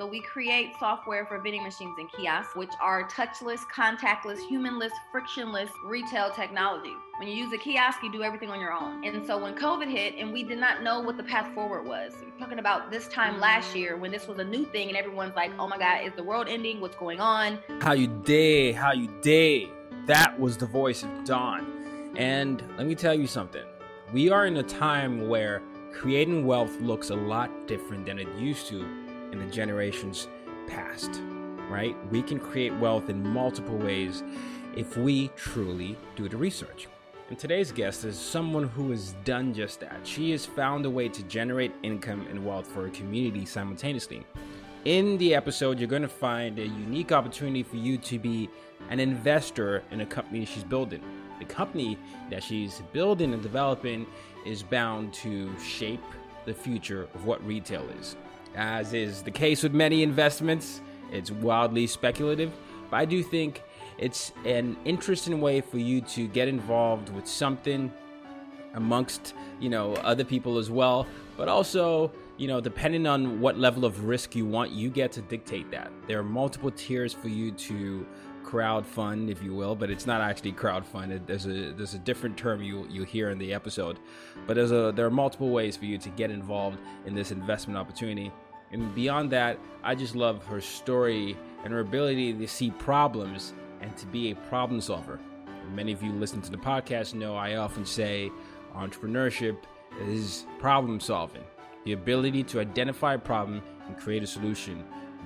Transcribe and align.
So 0.00 0.06
we 0.06 0.22
create 0.22 0.72
software 0.78 1.26
for 1.26 1.38
vending 1.40 1.62
machines 1.62 1.94
and 1.98 2.10
kiosks, 2.10 2.56
which 2.56 2.70
are 2.80 3.06
touchless, 3.06 3.60
contactless, 3.66 4.38
humanless, 4.48 4.94
frictionless 5.12 5.68
retail 5.84 6.30
technology. 6.30 6.94
When 7.18 7.28
you 7.28 7.34
use 7.34 7.52
a 7.52 7.58
kiosk, 7.58 8.02
you 8.02 8.10
do 8.10 8.22
everything 8.22 8.48
on 8.48 8.60
your 8.60 8.72
own. 8.72 9.04
And 9.04 9.26
so 9.26 9.36
when 9.36 9.54
COVID 9.54 9.90
hit 9.90 10.14
and 10.16 10.32
we 10.32 10.42
did 10.42 10.58
not 10.58 10.82
know 10.82 11.00
what 11.00 11.18
the 11.18 11.22
path 11.22 11.52
forward 11.54 11.86
was, 11.86 12.14
you're 12.22 12.30
talking 12.38 12.60
about 12.60 12.90
this 12.90 13.08
time 13.08 13.40
last 13.40 13.76
year 13.76 13.98
when 13.98 14.10
this 14.10 14.26
was 14.26 14.38
a 14.38 14.44
new 14.44 14.64
thing 14.64 14.88
and 14.88 14.96
everyone's 14.96 15.36
like, 15.36 15.50
oh 15.58 15.68
my 15.68 15.76
God, 15.76 16.02
is 16.02 16.14
the 16.16 16.24
world 16.24 16.48
ending? 16.48 16.80
What's 16.80 16.96
going 16.96 17.20
on? 17.20 17.58
How 17.82 17.92
you 17.92 18.06
day, 18.06 18.72
how 18.72 18.92
you 18.92 19.08
day. 19.20 19.68
That 20.06 20.40
was 20.40 20.56
the 20.56 20.64
voice 20.64 21.02
of 21.02 21.10
Dawn. 21.26 22.14
And 22.16 22.64
let 22.78 22.86
me 22.86 22.94
tell 22.94 23.12
you 23.12 23.26
something. 23.26 23.66
We 24.14 24.30
are 24.30 24.46
in 24.46 24.56
a 24.56 24.62
time 24.62 25.28
where 25.28 25.60
creating 25.92 26.46
wealth 26.46 26.80
looks 26.80 27.10
a 27.10 27.16
lot 27.16 27.50
different 27.66 28.06
than 28.06 28.18
it 28.18 28.28
used 28.38 28.66
to 28.68 28.99
in 29.32 29.38
the 29.38 29.46
generations 29.46 30.28
past, 30.66 31.20
right? 31.68 31.96
We 32.10 32.22
can 32.22 32.38
create 32.38 32.74
wealth 32.74 33.08
in 33.08 33.26
multiple 33.26 33.76
ways 33.76 34.22
if 34.76 34.96
we 34.96 35.28
truly 35.36 35.96
do 36.16 36.28
the 36.28 36.36
research. 36.36 36.88
And 37.28 37.38
today's 37.38 37.70
guest 37.70 38.04
is 38.04 38.18
someone 38.18 38.68
who 38.68 38.90
has 38.90 39.12
done 39.24 39.54
just 39.54 39.80
that. 39.80 40.00
She 40.04 40.32
has 40.32 40.44
found 40.44 40.84
a 40.84 40.90
way 40.90 41.08
to 41.08 41.22
generate 41.24 41.72
income 41.82 42.26
and 42.28 42.44
wealth 42.44 42.66
for 42.66 42.86
a 42.86 42.90
community 42.90 43.46
simultaneously. 43.46 44.26
In 44.84 45.18
the 45.18 45.34
episode, 45.34 45.78
you're 45.78 45.88
going 45.88 46.02
to 46.02 46.08
find 46.08 46.58
a 46.58 46.66
unique 46.66 47.12
opportunity 47.12 47.62
for 47.62 47.76
you 47.76 47.98
to 47.98 48.18
be 48.18 48.48
an 48.88 48.98
investor 48.98 49.82
in 49.90 50.00
a 50.00 50.06
company 50.06 50.44
she's 50.44 50.64
building. 50.64 51.02
The 51.38 51.44
company 51.44 51.98
that 52.30 52.42
she's 52.42 52.82
building 52.92 53.32
and 53.32 53.42
developing 53.42 54.06
is 54.44 54.62
bound 54.62 55.12
to 55.14 55.56
shape 55.58 56.02
the 56.46 56.54
future 56.54 57.08
of 57.14 57.26
what 57.26 57.44
retail 57.46 57.86
is. 58.00 58.16
As 58.54 58.92
is 58.94 59.22
the 59.22 59.30
case 59.30 59.62
with 59.62 59.72
many 59.72 60.02
investments, 60.02 60.80
it's 61.12 61.30
wildly 61.30 61.86
speculative, 61.86 62.52
but 62.90 62.96
I 62.96 63.04
do 63.04 63.22
think 63.22 63.62
it's 63.98 64.32
an 64.44 64.76
interesting 64.84 65.40
way 65.40 65.60
for 65.60 65.78
you 65.78 66.00
to 66.02 66.26
get 66.26 66.48
involved 66.48 67.10
with 67.10 67.26
something 67.26 67.92
amongst, 68.74 69.34
you 69.60 69.68
know, 69.68 69.94
other 69.96 70.24
people 70.24 70.58
as 70.58 70.70
well, 70.70 71.06
but 71.36 71.48
also, 71.48 72.10
you 72.36 72.48
know, 72.48 72.60
depending 72.60 73.06
on 73.06 73.40
what 73.40 73.58
level 73.58 73.84
of 73.84 74.04
risk 74.04 74.34
you 74.34 74.46
want, 74.46 74.70
you 74.70 74.90
get 74.90 75.12
to 75.12 75.22
dictate 75.22 75.70
that. 75.70 75.92
There 76.06 76.18
are 76.18 76.24
multiple 76.24 76.70
tiers 76.70 77.12
for 77.12 77.28
you 77.28 77.52
to 77.52 78.06
crowd 78.42 78.86
fund, 78.86 79.30
if 79.30 79.42
you 79.42 79.54
will, 79.54 79.74
but 79.76 79.90
it's 79.90 80.06
not 80.06 80.20
actually 80.20 80.52
crowd. 80.52 80.84
There's 81.26 81.46
a 81.46 81.72
there's 81.72 81.94
a 81.94 81.98
different 81.98 82.36
term 82.36 82.62
you 82.62 82.86
you 82.90 83.04
hear 83.04 83.30
in 83.30 83.38
the 83.38 83.52
episode, 83.52 83.98
but 84.46 84.54
there's 84.54 84.72
a 84.72 84.92
there 84.94 85.06
are 85.06 85.10
multiple 85.10 85.50
ways 85.50 85.76
for 85.76 85.84
you 85.84 85.98
to 85.98 86.08
get 86.10 86.30
involved 86.30 86.78
in 87.06 87.14
this 87.14 87.30
investment 87.30 87.78
opportunity. 87.78 88.32
And 88.72 88.94
beyond 88.94 89.30
that, 89.32 89.58
I 89.82 89.94
just 89.94 90.14
love 90.14 90.44
her 90.46 90.60
story 90.60 91.36
and 91.64 91.72
her 91.72 91.80
ability 91.80 92.32
to 92.32 92.46
see 92.46 92.70
problems 92.70 93.52
and 93.80 93.96
to 93.96 94.06
be 94.06 94.30
a 94.30 94.36
problem 94.36 94.80
solver. 94.80 95.18
Many 95.74 95.92
of 95.92 96.02
you 96.02 96.12
listen 96.12 96.40
to 96.42 96.50
the 96.50 96.56
podcast 96.56 97.14
know 97.14 97.36
I 97.36 97.56
often 97.56 97.84
say 97.84 98.30
entrepreneurship 98.74 99.56
is 100.06 100.46
problem 100.58 101.00
solving. 101.00 101.44
The 101.84 101.92
ability 101.92 102.44
to 102.44 102.60
identify 102.60 103.14
a 103.14 103.18
problem 103.18 103.62
and 103.86 103.96
create 103.96 104.22
a 104.22 104.26
solution 104.26 104.84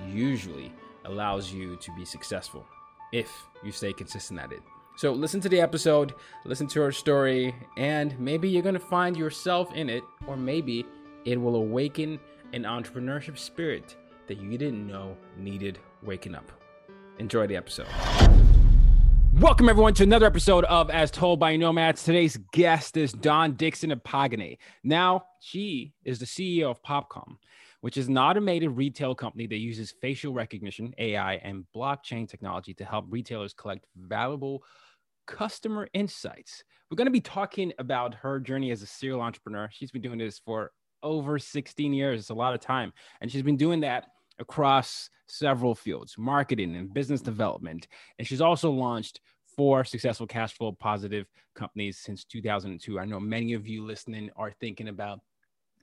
usually 0.09 0.71
allows 1.05 1.51
you 1.51 1.75
to 1.77 1.91
be 1.95 2.05
successful 2.05 2.65
if 3.11 3.31
you 3.63 3.71
stay 3.71 3.93
consistent 3.93 4.39
at 4.39 4.51
it. 4.51 4.61
So, 4.97 5.11
listen 5.11 5.41
to 5.41 5.49
the 5.49 5.59
episode, 5.59 6.13
listen 6.45 6.67
to 6.67 6.81
her 6.81 6.91
story, 6.91 7.53
and 7.75 8.17
maybe 8.17 8.47
you're 8.47 8.63
going 8.63 8.75
to 8.75 8.79
find 8.79 9.17
yourself 9.17 9.73
in 9.73 9.89
it, 9.89 10.03
or 10.25 10.37
maybe 10.37 10.85
it 11.25 11.39
will 11.39 11.55
awaken 11.55 12.17
an 12.53 12.63
entrepreneurship 12.63 13.37
spirit 13.37 13.95
that 14.27 14.39
you 14.39 14.57
didn't 14.57 14.87
know 14.87 15.17
needed 15.37 15.79
waking 16.03 16.35
up. 16.35 16.51
Enjoy 17.19 17.47
the 17.47 17.55
episode. 17.55 17.87
Welcome, 19.33 19.67
everyone, 19.67 19.93
to 19.95 20.03
another 20.03 20.25
episode 20.25 20.63
of 20.65 20.89
As 20.89 21.11
Told 21.11 21.39
by 21.39 21.55
Nomads. 21.57 22.03
Today's 22.03 22.37
guest 22.53 22.95
is 22.95 23.11
Dawn 23.11 23.53
Dickson 23.55 23.91
of 23.91 24.03
Pagane. 24.03 24.57
Now, 24.83 25.25
she 25.41 25.93
is 26.05 26.19
the 26.19 26.25
CEO 26.25 26.71
of 26.71 26.81
Popcom, 26.81 27.37
which 27.81 27.97
is 27.97 28.07
an 28.07 28.17
automated 28.17 28.71
retail 28.71 29.13
company 29.13 29.47
that 29.47 29.57
uses 29.57 29.93
facial 30.01 30.33
recognition, 30.33 30.93
AI, 30.97 31.35
and 31.35 31.65
blockchain 31.75 32.29
technology 32.29 32.73
to 32.75 32.85
help 32.85 33.05
retailers 33.09 33.53
collect 33.53 33.85
valuable 33.97 34.63
customer 35.27 35.89
insights. 35.93 36.63
We're 36.89 36.95
going 36.95 37.07
to 37.07 37.11
be 37.11 37.21
talking 37.21 37.73
about 37.77 38.13
her 38.15 38.39
journey 38.39 38.71
as 38.71 38.81
a 38.81 38.87
serial 38.87 39.21
entrepreneur. 39.21 39.67
She's 39.71 39.91
been 39.91 40.01
doing 40.01 40.19
this 40.19 40.39
for 40.39 40.71
over 41.05 41.39
16 41.39 41.93
years. 41.93 42.19
It's 42.19 42.29
a 42.31 42.33
lot 42.33 42.53
of 42.53 42.59
time. 42.59 42.91
And 43.21 43.31
she's 43.31 43.43
been 43.43 43.55
doing 43.55 43.79
that 43.81 44.07
across 44.39 45.09
several 45.27 45.73
fields 45.73 46.15
marketing 46.17 46.75
and 46.75 46.93
business 46.93 47.21
development. 47.21 47.87
And 48.19 48.27
she's 48.27 48.41
also 48.41 48.69
launched 48.71 49.21
four 49.55 49.85
successful 49.85 50.27
cash 50.27 50.53
flow 50.53 50.73
positive 50.73 51.27
companies 51.53 51.99
since 51.99 52.25
2002. 52.25 52.99
I 52.99 53.05
know 53.05 53.19
many 53.19 53.53
of 53.53 53.65
you 53.65 53.85
listening 53.85 54.29
are 54.35 54.51
thinking 54.51 54.89
about 54.89 55.21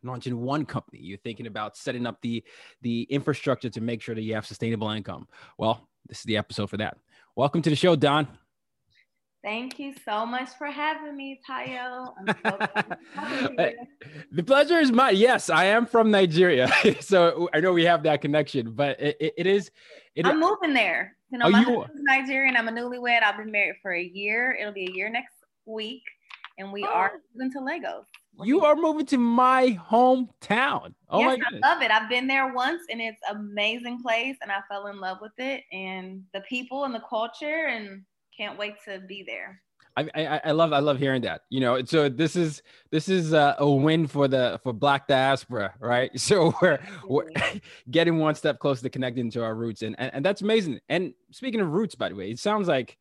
launching 0.05 0.41
one 0.41 0.67
company 0.67 0.99
you're 1.01 1.17
thinking 1.19 1.47
about 1.47 1.77
setting 1.77 2.07
up 2.07 2.21
the 2.23 2.43
the 2.81 3.03
infrastructure 3.05 3.71
to 3.71 3.81
make 3.81 4.03
sure 4.03 4.17
that 4.17 4.23
you 4.23 4.35
have 4.35 4.45
sustainable 4.45 4.91
income 4.91 5.29
well 5.59 5.89
this 6.09 6.19
is 6.19 6.25
the 6.25 6.37
episode 6.37 6.69
for 6.69 6.77
that 6.77 6.97
welcome 7.37 7.63
to 7.63 7.71
the 7.71 7.77
show 7.77 7.95
dawn 7.95 8.27
Thank 9.43 9.81
you 9.81 9.93
so 10.05 10.25
much 10.25 10.51
for 10.57 10.69
having 10.69 11.17
me, 11.17 11.41
Tayo. 11.49 12.15
So 12.43 13.73
the 14.33 14.43
pleasure 14.45 14.79
is 14.79 14.93
mine. 14.93 15.17
Yes, 15.17 15.51
I 15.51 15.65
am 15.65 15.85
from 15.85 16.13
Nigeria, 16.13 16.71
so 17.01 17.49
I 17.53 17.59
know 17.59 17.73
we 17.73 17.85
have 17.85 18.05
that 18.05 18.21
connection. 18.21 18.73
But 18.73 19.01
it, 19.01 19.17
it, 19.19 19.35
it 19.39 19.47
is. 19.49 19.73
It, 20.15 20.27
I'm 20.27 20.39
moving 20.39 20.73
there. 20.73 21.17
You 21.31 21.39
know, 21.39 21.47
oh, 21.47 21.51
my 21.51 21.61
you... 21.61 21.81
husband's 21.81 22.03
Nigerian. 22.05 22.57
I'm 22.57 22.69
a 22.69 22.73
newlywed. 22.73 23.25
I've 23.25 23.37
been 23.37 23.51
married 23.51 23.77
for 23.83 23.93
a 23.93 24.03
year. 24.03 24.57
It'll 24.61 24.73
be 24.73 24.89
a 24.89 24.93
year 24.95 25.11
next 25.11 25.35
week, 25.67 26.03
and 26.59 26.73
we 26.73 26.85
oh. 26.85 26.93
are 26.93 27.13
moving 27.35 27.53
to 27.53 27.61
Lagos. 27.61 28.05
You 28.45 28.65
are 28.65 28.77
moving 28.77 29.07
to 29.07 29.19
my 29.19 29.79
hometown. 29.91 30.95
Oh 31.11 31.19
yes, 31.19 31.27
my 31.27 31.37
goodness. 31.37 31.61
I 31.65 31.75
love 31.75 31.83
it. 31.83 31.91
I've 31.91 32.09
been 32.09 32.29
there 32.29 32.53
once, 32.53 32.83
and 32.91 33.01
it's 33.01 33.21
amazing 33.29 34.03
place, 34.03 34.37
and 34.41 34.53
I 34.53 34.61
fell 34.71 34.87
in 34.87 35.01
love 35.01 35.19
with 35.21 35.33
it, 35.39 35.65
and 35.73 36.23
the 36.33 36.43
people 36.43 36.85
and 36.85 36.95
the 36.95 37.03
culture, 37.09 37.67
and 37.67 38.05
can't 38.37 38.59
wait 38.59 38.75
to 38.87 39.01
be 39.01 39.25
there. 39.27 39.61
I, 39.97 40.09
I, 40.15 40.41
I 40.47 40.51
love 40.53 40.73
I 40.73 40.79
love 40.79 40.99
hearing 40.99 41.23
that. 41.23 41.43
You 41.51 41.61
know, 41.61 41.85
so 41.85 42.09
this 42.09 42.35
is 42.35 42.63
this 42.91 43.09
is 43.09 43.33
a, 43.33 43.57
a 43.59 43.71
win 43.71 44.07
for 44.07 44.27
the 44.27 44.59
for 44.63 44.73
Black 44.73 45.07
diaspora, 45.07 45.75
right? 45.81 46.11
So 46.19 46.55
we're 46.63 46.79
we're 47.07 47.29
getting 47.91 48.19
one 48.19 48.35
step 48.35 48.59
closer 48.59 48.83
to 48.83 48.91
connecting 48.91 49.31
to 49.33 49.43
our 49.43 49.55
roots, 49.55 49.83
and, 49.83 49.95
and 49.99 50.11
and 50.15 50.25
that's 50.25 50.41
amazing. 50.41 50.81
And 50.89 51.13
speaking 51.31 51.61
of 51.61 51.69
roots, 51.69 51.95
by 51.95 52.09
the 52.09 52.15
way, 52.15 52.31
it 52.31 52.39
sounds 52.39 52.69
like 52.69 52.97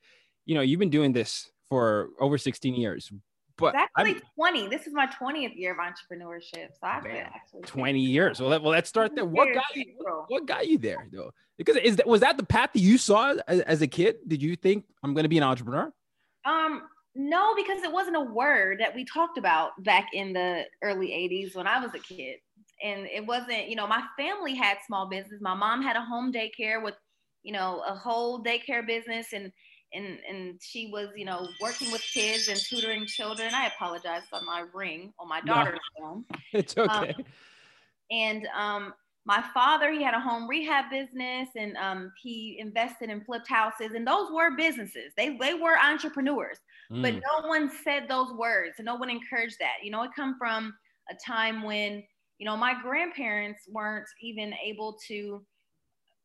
you 0.45 0.55
know 0.55 0.61
you've 0.61 0.79
been 0.79 0.89
doing 0.89 1.13
this 1.13 1.49
for 1.69 2.09
over 2.19 2.37
16 2.37 2.73
years. 2.73 3.11
But 3.61 3.75
it's 3.75 3.83
actually 3.97 4.15
I'm, 4.15 4.21
20. 4.35 4.67
This 4.67 4.87
is 4.87 4.93
my 4.93 5.07
20th 5.07 5.55
year 5.55 5.71
of 5.71 5.77
entrepreneurship. 5.77 6.69
So 6.79 6.83
I've 6.83 7.03
been 7.03 7.15
actually 7.15 7.61
20 7.61 7.99
years. 7.99 8.39
Well, 8.39 8.49
let, 8.49 8.61
well, 8.61 8.71
let's 8.71 8.89
start 8.89 9.15
there. 9.15 9.25
What 9.25 9.53
got 9.53 9.75
you? 9.75 9.85
What, 9.97 10.25
what 10.29 10.45
got 10.45 10.67
you 10.67 10.77
there, 10.77 11.07
though? 11.11 11.31
Because 11.57 11.77
is 11.77 11.95
that 11.97 12.07
was 12.07 12.21
that 12.21 12.37
the 12.37 12.43
path 12.43 12.71
that 12.73 12.79
you 12.79 12.97
saw 12.97 13.35
as, 13.47 13.61
as 13.61 13.81
a 13.81 13.87
kid? 13.87 14.17
Did 14.27 14.41
you 14.41 14.55
think 14.55 14.85
I'm 15.03 15.13
going 15.13 15.23
to 15.23 15.29
be 15.29 15.37
an 15.37 15.43
entrepreneur? 15.43 15.93
Um, 16.45 16.81
no, 17.15 17.53
because 17.55 17.83
it 17.83 17.91
wasn't 17.91 18.15
a 18.15 18.21
word 18.21 18.79
that 18.79 18.95
we 18.95 19.05
talked 19.05 19.37
about 19.37 19.71
back 19.83 20.07
in 20.13 20.33
the 20.33 20.63
early 20.81 21.07
80s 21.07 21.55
when 21.55 21.67
I 21.67 21.83
was 21.83 21.93
a 21.93 21.99
kid. 21.99 22.37
and 22.83 23.05
it 23.05 23.25
wasn't, 23.25 23.67
you 23.67 23.75
know, 23.75 23.85
my 23.85 24.01
family 24.17 24.55
had 24.55 24.77
small 24.87 25.07
business. 25.07 25.41
My 25.41 25.53
mom 25.53 25.83
had 25.83 25.95
a 25.95 26.01
home 26.01 26.31
daycare 26.31 26.81
with, 26.81 26.95
you 27.43 27.51
know, 27.51 27.83
a 27.85 27.93
whole 27.93 28.43
daycare 28.43 28.85
business 28.85 29.33
and 29.33 29.51
and 29.93 30.19
and 30.29 30.59
she 30.61 30.89
was, 30.91 31.09
you 31.15 31.25
know, 31.25 31.47
working 31.61 31.91
with 31.91 32.01
kids 32.01 32.47
and 32.47 32.59
tutoring 32.59 33.05
children. 33.05 33.53
I 33.53 33.67
apologize 33.67 34.23
on 34.33 34.45
my 34.45 34.65
ring 34.73 35.13
on 35.19 35.27
my 35.27 35.41
daughter's 35.41 35.79
no, 35.99 36.05
phone. 36.05 36.25
It's 36.53 36.77
okay. 36.77 37.13
Um, 37.13 37.25
and 38.11 38.47
um 38.57 38.93
my 39.25 39.43
father 39.53 39.91
he 39.91 40.03
had 40.03 40.13
a 40.13 40.19
home 40.19 40.47
rehab 40.47 40.85
business 40.89 41.49
and 41.55 41.77
um, 41.77 42.11
he 42.21 42.57
invested 42.59 43.09
in 43.09 43.23
flipped 43.23 43.47
houses 43.47 43.91
and 43.95 44.05
those 44.05 44.31
were 44.31 44.55
businesses 44.55 45.13
they, 45.15 45.37
they 45.37 45.53
were 45.53 45.77
entrepreneurs 45.77 46.57
mm. 46.91 47.01
but 47.01 47.13
no 47.13 47.47
one 47.47 47.69
said 47.83 48.07
those 48.07 48.33
words 48.33 48.75
and 48.77 48.85
no 48.85 48.95
one 48.95 49.09
encouraged 49.09 49.57
that 49.59 49.75
you 49.83 49.91
know 49.91 50.03
it 50.03 50.11
come 50.15 50.35
from 50.37 50.73
a 51.09 51.15
time 51.25 51.63
when 51.63 52.03
you 52.39 52.45
know 52.45 52.57
my 52.57 52.73
grandparents 52.81 53.61
weren't 53.69 54.07
even 54.21 54.53
able 54.63 54.97
to 55.07 55.43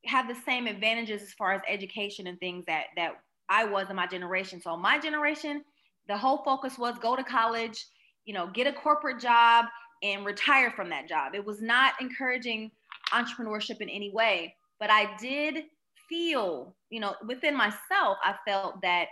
have 0.06 0.28
the 0.28 0.36
same 0.46 0.66
advantages 0.66 1.22
as 1.22 1.32
far 1.34 1.52
as 1.52 1.60
education 1.69 2.26
and 2.26 2.38
things 2.38 2.64
that 2.66 2.84
that 2.96 3.12
i 3.48 3.64
was 3.64 3.88
in 3.90 3.96
my 3.96 4.06
generation 4.06 4.60
so 4.60 4.76
my 4.76 4.98
generation 4.98 5.62
the 6.08 6.16
whole 6.16 6.43
focus 6.44 6.78
was 6.78 6.98
go 6.98 7.16
to 7.16 7.25
college 7.25 7.87
you 8.25 8.34
know 8.34 8.46
get 8.48 8.66
a 8.66 8.72
corporate 8.72 9.20
job 9.20 9.66
and 10.02 10.25
retire 10.25 10.70
from 10.70 10.88
that 10.88 11.08
job 11.08 11.34
it 11.34 11.44
was 11.44 11.60
not 11.60 11.94
encouraging 12.00 12.70
entrepreneurship 13.12 13.81
in 13.81 13.88
any 13.88 14.10
way, 14.10 14.54
but 14.78 14.90
I 14.90 15.16
did 15.16 15.64
feel, 16.08 16.75
you 16.90 17.00
know, 17.00 17.14
within 17.26 17.56
myself, 17.56 18.19
I 18.22 18.34
felt 18.46 18.81
that 18.82 19.06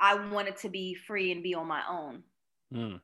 I 0.00 0.14
wanted 0.14 0.56
to 0.58 0.68
be 0.68 0.94
free 0.94 1.32
and 1.32 1.42
be 1.42 1.54
on 1.54 1.66
my 1.66 1.82
own. 1.88 2.22
Mm. 2.72 3.00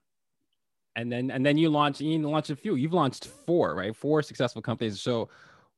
And 0.97 1.11
then, 1.11 1.31
and 1.31 1.47
then 1.47 1.57
you 1.57 1.69
launched, 1.69 2.01
you 2.01 2.19
launched 2.19 2.51
a 2.51 2.57
few, 2.57 2.75
you've 2.75 2.93
launched 2.93 3.27
four, 3.27 3.75
right? 3.75 3.95
Four 3.95 4.23
successful 4.23 4.61
companies. 4.61 5.01
So 5.01 5.29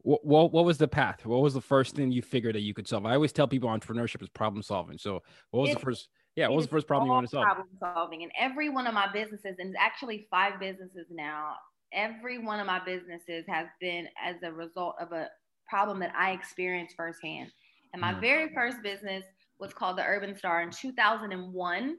what, 0.02 0.25
what, 0.25 0.52
what 0.52 0.64
was 0.64 0.78
the 0.78 0.88
path? 0.88 1.25
What 1.25 1.43
was 1.43 1.54
the 1.54 1.60
first 1.60 1.94
thing 1.94 2.10
you 2.10 2.22
figured 2.22 2.54
that 2.54 2.60
you 2.60 2.75
could 2.75 2.88
solve? 2.88 3.06
I 3.06 3.14
always 3.14 3.32
tell 3.32 3.46
people 3.46 3.69
entrepreneurship 3.69 4.22
is 4.22 4.28
problem 4.28 4.62
solving. 4.62 4.99
So 4.99 5.22
what 5.50 5.60
was 5.60 5.70
it's, 5.70 5.78
the 5.78 5.84
first, 5.84 6.08
yeah, 6.37 6.49
what 6.49 6.56
was 6.56 6.66
the 6.66 6.70
first 6.70 6.87
problem 6.87 7.06
you 7.06 7.12
want 7.12 7.26
to 7.26 7.31
solve? 7.31 7.44
Problem 7.44 7.69
solving. 7.78 8.22
And 8.22 8.32
every 8.38 8.69
one 8.69 8.87
of 8.87 8.94
my 8.94 9.10
businesses, 9.12 9.56
and 9.58 9.70
it's 9.70 9.78
actually 9.78 10.26
five 10.31 10.58
businesses 10.58 11.06
now, 11.10 11.54
every 11.93 12.38
one 12.38 12.58
of 12.58 12.66
my 12.66 12.82
businesses 12.84 13.44
has 13.49 13.66
been 13.81 14.08
as 14.22 14.37
a 14.43 14.52
result 14.52 14.96
of 15.00 15.12
a 15.12 15.28
problem 15.69 16.00
that 16.00 16.12
I 16.16 16.32
experienced 16.32 16.96
firsthand. 16.96 17.50
And 17.93 18.00
my 18.00 18.14
mm. 18.14 18.20
very 18.20 18.52
first 18.55 18.82
business 18.82 19.25
was 19.58 19.72
called 19.72 19.98
the 19.98 20.05
Urban 20.05 20.37
Star 20.37 20.62
in 20.62 20.70
2001. 20.70 21.96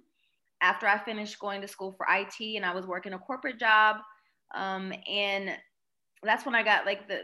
After 0.62 0.88
I 0.88 0.98
finished 1.04 1.40
going 1.40 1.62
to 1.62 1.68
school 1.68 1.94
for 1.98 2.06
IT 2.10 2.56
and 2.56 2.66
I 2.66 2.74
was 2.74 2.86
working 2.86 3.14
a 3.14 3.20
corporate 3.20 3.60
job, 3.60 3.98
um, 4.56 4.94
and 5.10 5.52
that's 6.24 6.46
when 6.46 6.56
I 6.56 6.64
got 6.64 6.86
like 6.86 7.08
the 7.08 7.24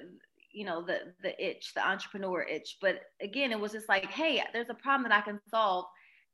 you 0.52 0.66
know 0.66 0.82
the 0.86 1.14
the 1.22 1.34
itch, 1.44 1.74
the 1.74 1.88
entrepreneur 1.88 2.44
itch. 2.44 2.78
But 2.82 3.02
again, 3.22 3.52
it 3.52 3.60
was 3.60 3.72
just 3.72 3.90
like, 3.90 4.06
hey, 4.06 4.44
there's 4.54 4.70
a 4.70 4.74
problem 4.76 5.10
that 5.10 5.18
I 5.18 5.22
can 5.22 5.40
solve, 5.50 5.86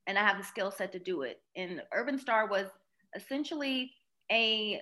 and 0.07 0.17
I 0.17 0.21
have 0.21 0.37
the 0.37 0.43
skill 0.43 0.71
set 0.71 0.91
to 0.93 0.99
do 0.99 1.21
it. 1.23 1.41
And 1.55 1.81
Urban 1.93 2.17
Star 2.17 2.47
was 2.47 2.67
essentially 3.15 3.91
a 4.31 4.81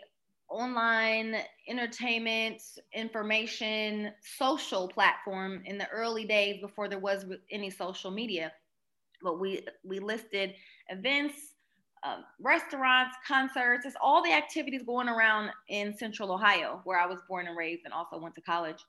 online 0.50 1.36
entertainment, 1.68 2.62
information, 2.94 4.12
social 4.38 4.88
platform 4.88 5.64
in 5.66 5.78
the 5.78 5.88
early 5.90 6.26
days 6.26 6.62
before 6.62 6.88
there 6.88 7.00
was 7.00 7.26
any 7.52 7.70
social 7.70 8.12
media. 8.12 8.52
But 9.22 9.40
we 9.40 9.66
we 9.84 10.00
listed 10.00 10.54
events, 10.90 11.36
um, 12.04 12.26
restaurants, 12.40 13.16
concerts, 13.26 13.86
it's 13.86 13.96
all 14.02 14.22
the 14.22 14.34
activities 14.34 14.84
going 14.84 15.08
around 15.08 15.50
in 15.70 15.96
Central 15.98 16.32
Ohio, 16.32 16.82
where 16.84 17.00
I 17.00 17.06
was 17.06 17.20
born 17.28 17.48
and 17.48 17.58
raised, 17.58 17.84
and 17.86 17.94
also 17.94 18.20
went 18.20 18.36
to 18.36 18.42
college. 18.42 18.84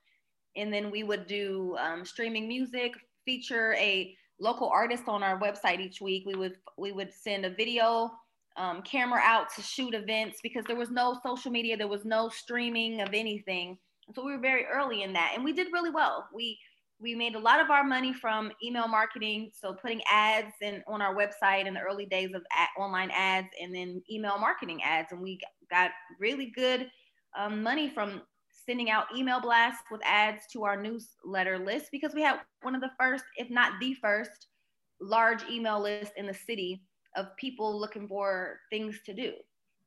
And 0.56 0.72
then 0.72 0.90
we 0.90 1.02
would 1.02 1.26
do 1.26 1.76
um, 1.80 2.04
streaming 2.04 2.46
music, 2.48 2.92
feature 3.24 3.74
a 3.74 4.14
local 4.40 4.68
artist 4.68 5.04
on 5.08 5.22
our 5.22 5.40
website 5.40 5.80
each 5.80 6.00
week. 6.00 6.24
We 6.26 6.34
would 6.34 6.56
we 6.78 6.92
would 6.92 7.12
send 7.12 7.44
a 7.44 7.50
video 7.50 8.10
um, 8.56 8.82
camera 8.82 9.20
out 9.22 9.52
to 9.56 9.62
shoot 9.62 9.94
events 9.94 10.38
because 10.42 10.64
there 10.66 10.76
was 10.76 10.90
no 10.90 11.18
social 11.24 11.50
media, 11.50 11.76
there 11.76 11.88
was 11.88 12.04
no 12.04 12.28
streaming 12.28 13.00
of 13.00 13.08
anything. 13.12 13.78
So 14.14 14.24
we 14.24 14.32
were 14.32 14.40
very 14.40 14.66
early 14.66 15.02
in 15.02 15.12
that, 15.14 15.32
and 15.34 15.44
we 15.44 15.52
did 15.52 15.68
really 15.72 15.90
well. 15.90 16.28
We 16.32 16.58
we 17.00 17.14
made 17.14 17.34
a 17.34 17.38
lot 17.38 17.60
of 17.60 17.70
our 17.70 17.82
money 17.82 18.12
from 18.12 18.52
email 18.62 18.86
marketing, 18.86 19.50
so 19.52 19.74
putting 19.74 20.00
ads 20.10 20.52
in 20.62 20.82
on 20.86 21.02
our 21.02 21.14
website 21.14 21.66
in 21.66 21.74
the 21.74 21.80
early 21.80 22.06
days 22.06 22.30
of 22.34 22.42
online 22.78 23.10
ads, 23.10 23.48
and 23.60 23.74
then 23.74 24.02
email 24.10 24.38
marketing 24.38 24.82
ads, 24.82 25.10
and 25.10 25.20
we 25.20 25.38
got 25.70 25.90
really 26.20 26.52
good 26.54 26.88
um, 27.36 27.62
money 27.62 27.88
from 27.88 28.22
sending 28.66 28.90
out 28.90 29.06
email 29.14 29.40
blasts 29.40 29.84
with 29.90 30.00
ads 30.04 30.46
to 30.52 30.64
our 30.64 30.80
newsletter 30.80 31.58
list 31.58 31.86
because 31.92 32.14
we 32.14 32.22
had 32.22 32.40
one 32.62 32.74
of 32.74 32.80
the 32.80 32.90
first, 32.98 33.24
if 33.36 33.50
not 33.50 33.72
the 33.80 33.94
first, 33.94 34.48
large 35.00 35.42
email 35.50 35.80
list 35.80 36.12
in 36.16 36.26
the 36.26 36.34
city 36.34 36.82
of 37.16 37.36
people 37.36 37.78
looking 37.78 38.08
for 38.08 38.60
things 38.70 39.00
to 39.06 39.12
do. 39.14 39.32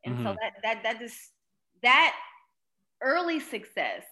And 0.05 0.15
mm-hmm. 0.15 0.25
so 0.25 0.35
that 0.41 0.53
that 0.63 0.83
that 0.83 1.01
is 1.01 1.15
that 1.81 2.15
early 3.01 3.39
success 3.39 4.03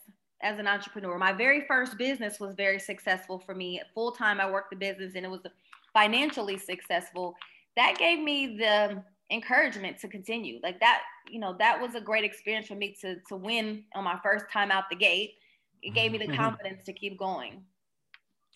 as 0.42 0.60
an 0.60 0.68
entrepreneur. 0.68 1.18
My 1.18 1.34
very 1.34 1.66
first 1.68 1.98
business 1.98 2.40
was 2.40 2.56
very 2.56 2.80
successful 2.80 3.40
for 3.40 3.56
me. 3.56 3.82
Full 3.94 4.12
time, 4.12 4.40
I 4.40 4.50
worked 4.50 4.70
the 4.72 4.76
business 4.76 5.14
and 5.16 5.26
it 5.26 5.30
was 5.30 5.42
financially 5.94 6.58
successful. 6.58 7.36
That 7.78 7.98
gave 7.98 8.20
me 8.20 8.58
the 8.58 9.04
encouragement 9.32 10.00
to 10.00 10.08
continue. 10.08 10.60
Like 10.62 10.80
that, 10.80 11.02
you 11.30 11.40
know, 11.40 11.56
that 11.60 11.80
was 11.82 11.96
a 11.96 12.02
great 12.02 12.24
experience 12.24 12.68
for 12.68 12.76
me 12.76 12.96
to 13.02 13.16
to 13.30 13.36
win 13.36 13.84
on 13.94 14.04
my 14.04 14.20
first 14.24 14.46
time 14.52 14.72
out 14.72 14.86
the 14.90 14.96
gate. 14.96 15.34
It 15.82 15.94
gave 15.94 16.12
me 16.12 16.18
the 16.18 16.26
mm-hmm. 16.26 16.36
confidence 16.36 16.84
to 16.86 16.94
keep 16.94 17.18
going. 17.18 17.64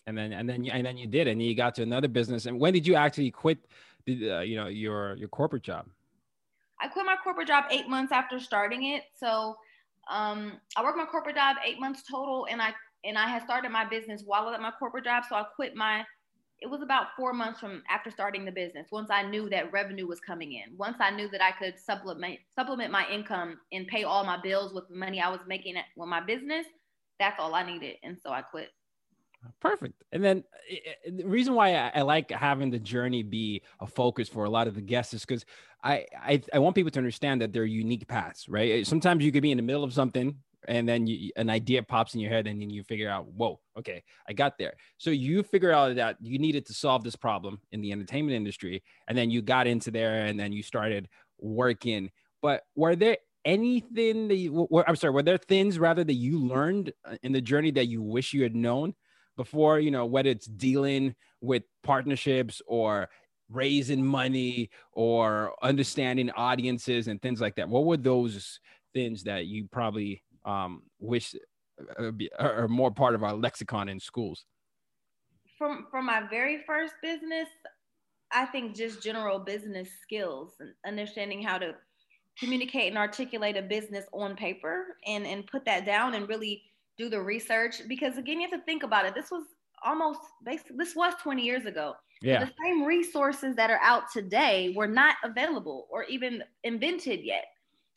And 0.06 0.16
then 0.16 0.32
and 0.32 0.48
then 0.48 0.66
and 0.66 0.84
then 0.84 0.96
you 0.96 1.06
did, 1.06 1.28
and 1.28 1.42
you 1.42 1.54
got 1.54 1.74
to 1.76 1.82
another 1.82 2.08
business. 2.08 2.46
And 2.46 2.58
when 2.58 2.72
did 2.72 2.86
you 2.86 2.94
actually 2.94 3.30
quit? 3.30 3.58
uh, 4.08 4.40
you 4.40 4.56
know 4.56 4.66
your 4.66 5.16
your 5.16 5.28
corporate 5.28 5.62
job? 5.62 5.86
I 6.80 6.88
quit 6.88 7.04
my 7.04 7.16
corporate 7.22 7.48
job 7.48 7.64
eight 7.70 7.88
months 7.88 8.12
after 8.12 8.40
starting 8.40 8.94
it. 8.94 9.04
So 9.14 9.56
um, 10.10 10.54
I 10.76 10.82
worked 10.82 10.96
my 10.96 11.04
corporate 11.04 11.36
job 11.36 11.56
eight 11.64 11.78
months 11.78 12.02
total, 12.10 12.46
and 12.50 12.60
I 12.60 12.72
and 13.04 13.18
I 13.18 13.28
had 13.28 13.42
started 13.42 13.70
my 13.70 13.84
business 13.84 14.22
while 14.24 14.48
at 14.50 14.60
my 14.60 14.72
corporate 14.78 15.04
job. 15.04 15.24
So 15.28 15.36
I 15.36 15.44
quit 15.54 15.74
my. 15.74 16.04
It 16.60 16.68
was 16.68 16.82
about 16.82 17.08
four 17.16 17.32
months 17.32 17.58
from 17.58 17.82
after 17.88 18.10
starting 18.10 18.44
the 18.44 18.52
business. 18.52 18.88
Once 18.92 19.10
I 19.10 19.22
knew 19.22 19.48
that 19.48 19.72
revenue 19.72 20.06
was 20.06 20.20
coming 20.20 20.52
in, 20.52 20.76
once 20.76 20.96
I 21.00 21.10
knew 21.10 21.28
that 21.30 21.42
I 21.42 21.52
could 21.52 21.78
supplement 21.78 22.38
supplement 22.54 22.92
my 22.92 23.06
income 23.10 23.58
and 23.72 23.86
pay 23.86 24.04
all 24.04 24.24
my 24.24 24.40
bills 24.42 24.74
with 24.74 24.88
the 24.88 24.96
money 24.96 25.20
I 25.20 25.30
was 25.30 25.40
making 25.46 25.76
with 25.96 26.08
my 26.08 26.20
business, 26.20 26.66
that's 27.18 27.40
all 27.40 27.54
I 27.54 27.64
needed, 27.64 27.96
and 28.02 28.18
so 28.22 28.30
I 28.30 28.42
quit. 28.42 28.70
Perfect. 29.60 30.02
And 30.12 30.22
then 30.22 30.44
eh, 30.70 30.76
eh, 30.86 31.10
the 31.16 31.26
reason 31.26 31.54
why 31.54 31.74
I, 31.74 31.92
I, 31.94 32.02
like 32.02 32.30
having 32.30 32.70
the 32.70 32.78
journey 32.78 33.22
be 33.22 33.62
a 33.80 33.86
focus 33.86 34.28
for 34.28 34.44
a 34.44 34.50
lot 34.50 34.66
of 34.66 34.74
the 34.74 34.80
guests 34.80 35.14
is 35.14 35.22
because 35.22 35.46
I, 35.82 36.04
I, 36.20 36.42
I 36.52 36.58
want 36.58 36.74
people 36.74 36.90
to 36.90 36.98
understand 36.98 37.40
that 37.40 37.52
they're 37.52 37.64
unique 37.64 38.06
paths, 38.06 38.48
right? 38.48 38.70
Eh, 38.70 38.84
sometimes 38.84 39.24
you 39.24 39.32
could 39.32 39.42
be 39.42 39.50
in 39.50 39.56
the 39.56 39.62
middle 39.62 39.84
of 39.84 39.94
something 39.94 40.36
and 40.68 40.88
then 40.88 41.06
you, 41.06 41.30
an 41.36 41.50
idea 41.50 41.82
pops 41.82 42.14
in 42.14 42.20
your 42.20 42.30
head 42.30 42.46
and 42.46 42.60
then 42.60 42.70
you 42.70 42.82
figure 42.82 43.08
out, 43.08 43.26
whoa, 43.28 43.60
okay, 43.78 44.02
I 44.28 44.32
got 44.32 44.58
there. 44.58 44.74
So 44.98 45.10
you 45.10 45.42
figure 45.42 45.72
out 45.72 45.96
that 45.96 46.16
you 46.20 46.38
needed 46.38 46.66
to 46.66 46.74
solve 46.74 47.02
this 47.02 47.16
problem 47.16 47.60
in 47.72 47.80
the 47.80 47.92
entertainment 47.92 48.36
industry, 48.36 48.82
and 49.08 49.16
then 49.16 49.30
you 49.30 49.42
got 49.42 49.66
into 49.66 49.90
there 49.90 50.26
and 50.26 50.38
then 50.38 50.52
you 50.52 50.62
started 50.62 51.08
working. 51.38 52.10
But 52.42 52.62
were 52.74 52.96
there 52.96 53.18
anything 53.44 54.28
that 54.28 54.36
you, 54.36 54.68
I'm 54.86 54.96
sorry, 54.96 55.12
were 55.12 55.22
there 55.22 55.38
things 55.38 55.78
rather 55.78 56.04
that 56.04 56.14
you 56.14 56.38
learned 56.38 56.92
uh, 57.04 57.16
in 57.22 57.32
the 57.32 57.40
journey 57.40 57.70
that 57.72 57.86
you 57.86 58.02
wish 58.02 58.32
you 58.32 58.42
had 58.42 58.54
known? 58.54 58.94
before, 59.40 59.80
you 59.80 59.90
know, 59.90 60.04
whether 60.04 60.28
it's 60.28 60.44
dealing 60.44 61.14
with 61.40 61.62
partnerships 61.82 62.60
or 62.66 63.08
raising 63.48 64.04
money 64.04 64.68
or 64.92 65.54
understanding 65.62 66.30
audiences 66.32 67.08
and 67.08 67.22
things 67.22 67.40
like 67.40 67.56
that? 67.56 67.66
What 67.66 67.86
were 67.86 67.96
those 67.96 68.60
things 68.92 69.24
that 69.24 69.46
you 69.46 69.66
probably 69.72 70.22
um, 70.44 70.82
wish 70.98 71.34
uh, 71.98 72.10
are 72.38 72.68
more 72.68 72.90
part 72.90 73.14
of 73.14 73.22
our 73.22 73.34
lexicon 73.34 73.88
in 73.88 74.00
schools? 74.00 74.44
From 75.58 75.86
from 75.90 76.06
my 76.06 76.22
very 76.28 76.62
first 76.66 76.94
business, 77.02 77.48
I 78.32 78.46
think 78.46 78.74
just 78.74 79.02
general 79.02 79.38
business 79.38 79.90
skills 80.02 80.54
and 80.60 80.72
understanding 80.86 81.42
how 81.42 81.58
to 81.58 81.74
communicate 82.38 82.88
and 82.88 82.98
articulate 82.98 83.56
a 83.56 83.62
business 83.62 84.06
on 84.12 84.36
paper 84.36 84.96
and 85.06 85.26
and 85.26 85.46
put 85.46 85.64
that 85.66 85.84
down 85.84 86.14
and 86.14 86.28
really 86.28 86.62
do 86.96 87.08
the 87.08 87.20
research 87.20 87.82
because 87.88 88.16
again, 88.18 88.40
you 88.40 88.48
have 88.48 88.58
to 88.58 88.64
think 88.64 88.82
about 88.82 89.06
it. 89.06 89.14
This 89.14 89.30
was 89.30 89.44
almost 89.82 90.20
basically 90.44 90.76
this 90.76 90.94
was 90.94 91.14
20 91.22 91.42
years 91.42 91.66
ago. 91.66 91.94
Yeah. 92.22 92.44
the 92.44 92.52
same 92.62 92.84
resources 92.84 93.56
that 93.56 93.70
are 93.70 93.80
out 93.82 94.02
today 94.12 94.74
were 94.76 94.86
not 94.86 95.16
available 95.24 95.88
or 95.90 96.04
even 96.04 96.42
invented 96.64 97.20
yet. 97.24 97.46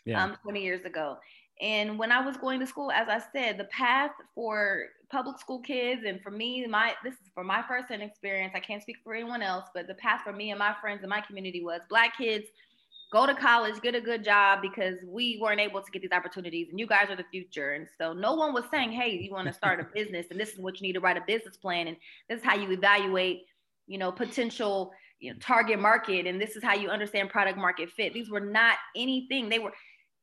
Yeah. 0.06 0.24
Um, 0.24 0.38
20 0.44 0.62
years 0.64 0.86
ago. 0.86 1.18
And 1.64 1.98
when 1.98 2.12
I 2.12 2.20
was 2.20 2.36
going 2.36 2.60
to 2.60 2.68
school, 2.68 2.92
as 2.92 3.08
I 3.08 3.22
said, 3.32 3.58
the 3.58 3.64
path 3.66 4.12
for 4.36 4.88
public 5.10 5.40
school 5.40 5.62
kids 5.62 6.02
and 6.06 6.22
for 6.22 6.30
me, 6.30 6.68
my 6.68 6.94
this 7.06 7.14
is 7.14 7.32
for 7.34 7.44
my 7.44 7.64
first 7.70 7.88
hand 7.88 8.04
experience. 8.04 8.52
I 8.54 8.60
can't 8.60 8.82
speak 8.82 8.98
for 9.02 9.14
anyone 9.14 9.42
else, 9.42 9.64
but 9.74 9.88
the 9.88 9.94
path 9.94 10.22
for 10.26 10.34
me 10.34 10.52
and 10.52 10.60
my 10.60 10.76
friends 10.82 11.04
in 11.04 11.10
my 11.10 11.22
community 11.22 11.64
was 11.64 11.80
black 11.90 12.18
kids 12.18 12.48
go 13.14 13.26
to 13.26 13.34
college, 13.34 13.80
get 13.82 13.96
a 13.96 14.02
good 14.02 14.26
job 14.26 14.60
because 14.62 14.96
we 15.08 15.40
weren't 15.42 15.62
able 15.62 15.80
to 15.80 15.92
get 15.92 16.02
these 16.02 16.12
opportunities 16.12 16.68
and 16.70 16.80
you 16.80 16.88
guys 16.88 17.10
are 17.10 17.16
the 17.16 17.24
future. 17.32 17.74
And 17.74 17.88
so 17.98 18.12
no 18.12 18.34
one 18.34 18.54
was 18.54 18.66
saying, 18.70 18.92
hey, 18.92 19.12
you 19.12 19.32
want 19.32 19.48
to 19.48 19.54
start 19.54 19.80
a 19.80 19.84
business 19.94 20.26
and 20.32 20.40
this 20.40 20.50
is 20.50 20.60
what 20.60 20.82
you 20.82 20.88
need 20.88 20.94
to 20.94 21.00
write 21.00 21.16
a 21.16 21.24
business 21.26 21.56
plan 21.56 21.88
and 21.88 21.96
this 22.28 22.40
is 22.40 22.44
how 22.44 22.56
you 22.56 22.72
evaluate, 22.72 23.44
you 23.88 23.98
know, 23.98 24.12
potential 24.12 24.92
you 25.20 25.32
know, 25.32 25.40
target 25.40 25.80
market 25.80 26.28
and 26.28 26.42
this 26.42 26.58
is 26.58 26.64
how 26.64 26.74
you 26.74 26.90
understand 26.90 27.30
product 27.30 27.58
market 27.58 27.90
fit. 27.90 28.14
These 28.14 28.30
were 28.30 28.42
not 28.42 28.76
anything. 28.98 29.48
They 29.48 29.60
were 29.60 29.72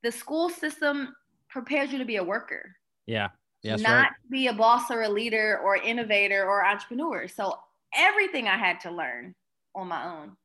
the 0.02 0.12
school 0.12 0.50
system 0.50 1.14
prepares 1.50 1.92
you 1.92 1.98
to 1.98 2.04
be 2.04 2.16
a 2.16 2.24
worker. 2.24 2.76
Yeah. 3.06 3.28
Yes, 3.62 3.80
not 3.80 3.90
right. 3.90 4.10
be 4.30 4.46
a 4.46 4.54
boss 4.54 4.90
or 4.90 5.02
a 5.02 5.08
leader 5.08 5.60
or 5.62 5.76
innovator 5.76 6.46
or 6.46 6.64
entrepreneur. 6.64 7.28
So 7.28 7.58
everything 7.94 8.48
I 8.48 8.56
had 8.56 8.80
to 8.80 8.90
learn 8.90 9.34
on 9.74 9.88
my 9.88 10.04
own. 10.04 10.36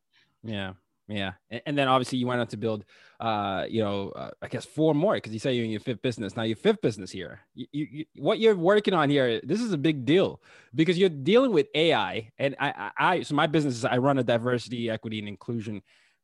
Yeah. 0.44 0.74
Yeah, 1.08 1.34
and, 1.52 1.78
then 1.78 1.88
obviously 1.88 2.18
you 2.18 2.26
went 2.26 2.42
on 2.42 2.48
to 2.48 2.58
build, 2.58 2.84
uh, 3.20 3.66
you 3.70 3.84
know, 3.84 4.10
uh, 4.10 4.32
I 4.42 4.48
guess 4.48 4.66
four 4.66 4.96
more 4.96 5.14
because 5.14 5.34
you 5.34 5.40
say 5.40 5.54
you're 5.54 5.64
in 5.64 5.70
your 5.70 5.80
fifth 5.80 6.02
business 6.02 6.36
now. 6.36 6.42
Your 6.42 6.56
fifth 6.56 6.82
business 6.82 7.12
here. 7.12 7.42
You, 7.54 7.68
you, 7.72 7.88
you, 7.92 8.06
what 8.18 8.40
you're 8.40 8.56
working 8.56 8.96
on 8.96 9.12
here, 9.12 9.40
this 9.44 9.62
is 9.62 9.72
a 9.72 9.78
big 9.78 10.06
deal 10.06 10.42
because 10.74 10.98
you're 10.98 11.10
dealing 11.10 11.52
with 11.52 11.68
AI. 11.76 12.32
And 12.40 12.56
I, 12.60 12.70
I, 12.70 12.92
I, 12.98 13.22
so 13.22 13.36
my 13.36 13.46
business 13.46 13.76
is 13.76 13.86
I 13.86 13.98
run 14.00 14.18
a 14.18 14.24
diversity, 14.24 14.90
equity, 14.90 15.20
and 15.20 15.28
inclusion 15.28 15.84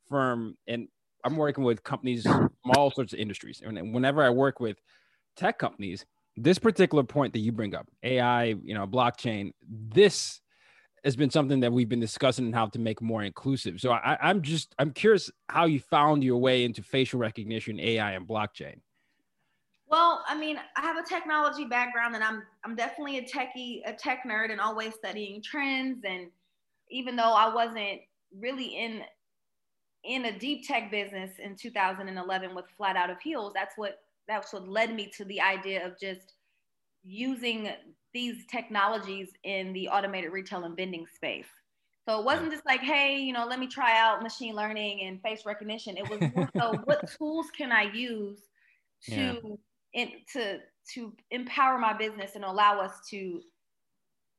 firm, 0.09 0.57
and 0.65 0.87
I'm 1.23 1.37
working 1.37 1.63
with 1.63 1.83
companies 1.83 2.23
from 2.23 2.51
all 2.75 2.91
sorts 2.91 3.13
of 3.13 3.19
industries. 3.19 3.61
And 3.65 3.93
whenever 3.93 4.23
I 4.23 4.29
work 4.29 4.59
with 4.59 4.77
tech 5.35 5.59
companies, 5.59 6.05
this 6.37 6.59
particular 6.59 7.03
point 7.03 7.33
that 7.33 7.39
you 7.39 7.51
bring 7.51 7.75
up, 7.75 7.87
AI, 8.03 8.55
you 8.63 8.73
know, 8.73 8.87
blockchain, 8.87 9.51
this 9.67 10.41
has 11.03 11.15
been 11.15 11.29
something 11.29 11.59
that 11.61 11.73
we've 11.73 11.89
been 11.89 11.99
discussing 11.99 12.45
and 12.45 12.55
how 12.55 12.67
to 12.67 12.79
make 12.79 13.01
more 13.01 13.23
inclusive. 13.23 13.79
So 13.81 13.91
I, 13.91 14.17
I'm 14.21 14.41
just 14.41 14.75
I'm 14.77 14.91
curious 14.91 15.31
how 15.49 15.65
you 15.65 15.79
found 15.79 16.23
your 16.23 16.37
way 16.37 16.63
into 16.63 16.83
facial 16.83 17.19
recognition, 17.19 17.79
AI, 17.79 18.11
and 18.11 18.27
blockchain. 18.27 18.75
Well, 19.87 20.23
I 20.27 20.37
mean, 20.37 20.57
I 20.77 20.81
have 20.81 20.97
a 20.97 21.03
technology 21.03 21.65
background, 21.65 22.15
and 22.15 22.23
I'm 22.23 22.43
I'm 22.63 22.75
definitely 22.75 23.17
a 23.17 23.23
techie, 23.23 23.81
a 23.85 23.93
tech 23.93 24.23
nerd, 24.27 24.51
and 24.51 24.61
always 24.61 24.93
studying 24.93 25.41
trends. 25.41 26.03
And 26.07 26.27
even 26.89 27.15
though 27.15 27.33
I 27.33 27.53
wasn't 27.53 28.01
really 28.37 28.77
in 28.77 29.01
in 30.03 30.25
a 30.25 30.37
deep 30.37 30.67
tech 30.67 30.89
business 30.91 31.31
in 31.39 31.55
2011 31.55 32.55
with 32.55 32.65
Flat 32.77 32.95
Out 32.95 33.09
of 33.09 33.19
Heels, 33.21 33.53
that's 33.53 33.77
what 33.77 33.99
that's 34.27 34.53
what 34.53 34.67
led 34.67 34.95
me 34.95 35.11
to 35.17 35.25
the 35.25 35.41
idea 35.41 35.85
of 35.85 35.99
just 35.99 36.33
using 37.03 37.69
these 38.13 38.45
technologies 38.47 39.29
in 39.43 39.73
the 39.73 39.89
automated 39.89 40.31
retail 40.31 40.63
and 40.63 40.75
vending 40.75 41.05
space. 41.13 41.47
So 42.07 42.19
it 42.19 42.25
wasn't 42.25 42.51
just 42.51 42.65
like, 42.65 42.81
hey, 42.81 43.17
you 43.17 43.33
know, 43.33 43.45
let 43.45 43.59
me 43.59 43.67
try 43.67 43.99
out 43.99 44.23
machine 44.23 44.55
learning 44.55 45.01
and 45.07 45.21
face 45.21 45.45
recognition. 45.45 45.97
It 45.97 46.09
was 46.09 46.19
more 46.35 46.49
so, 46.57 46.73
what 46.85 47.09
tools 47.17 47.47
can 47.55 47.71
I 47.71 47.91
use 47.93 48.39
to 49.03 49.15
yeah. 49.15 49.33
in, 49.93 50.11
to 50.33 50.59
to 50.93 51.13
empower 51.29 51.77
my 51.77 51.93
business 51.93 52.31
and 52.35 52.43
allow 52.43 52.79
us 52.79 52.93
to 53.09 53.41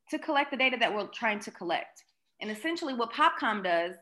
to 0.09 0.19
collect 0.19 0.51
the 0.51 0.57
data 0.57 0.77
that 0.79 0.93
we're 0.93 1.07
trying 1.07 1.39
to 1.39 1.51
collect. 1.51 2.03
And 2.41 2.51
essentially, 2.51 2.93
what 2.93 3.13
Popcom 3.13 3.63
does 3.63 3.95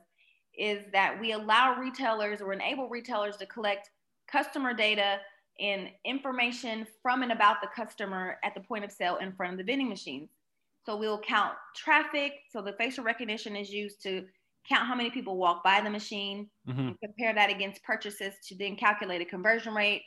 is 0.57 0.83
that 0.91 1.19
we 1.19 1.31
allow 1.31 1.75
retailers 1.79 2.41
or 2.41 2.53
enable 2.53 2.89
retailers 2.89 3.37
to 3.37 3.45
collect 3.45 3.89
customer 4.31 4.73
data 4.73 5.19
and 5.59 5.89
information 6.05 6.87
from 7.01 7.23
and 7.23 7.31
about 7.31 7.57
the 7.61 7.67
customer 7.75 8.37
at 8.43 8.53
the 8.53 8.61
point 8.61 8.83
of 8.83 8.91
sale 8.91 9.17
in 9.17 9.31
front 9.33 9.53
of 9.53 9.57
the 9.57 9.63
vending 9.63 9.89
machines. 9.89 10.29
So 10.85 10.97
we'll 10.97 11.19
count 11.19 11.53
traffic. 11.75 12.33
So 12.51 12.61
the 12.61 12.73
facial 12.73 13.03
recognition 13.03 13.55
is 13.55 13.69
used 13.69 14.01
to 14.03 14.25
count 14.67 14.87
how 14.87 14.95
many 14.95 15.09
people 15.09 15.37
walk 15.37 15.63
by 15.63 15.81
the 15.81 15.89
machine 15.89 16.49
mm-hmm. 16.67 16.79
and 16.79 16.97
compare 17.03 17.33
that 17.33 17.49
against 17.49 17.83
purchases 17.83 18.33
to 18.47 18.55
then 18.55 18.75
calculate 18.75 19.21
a 19.21 19.25
conversion 19.25 19.73
rate, 19.73 20.01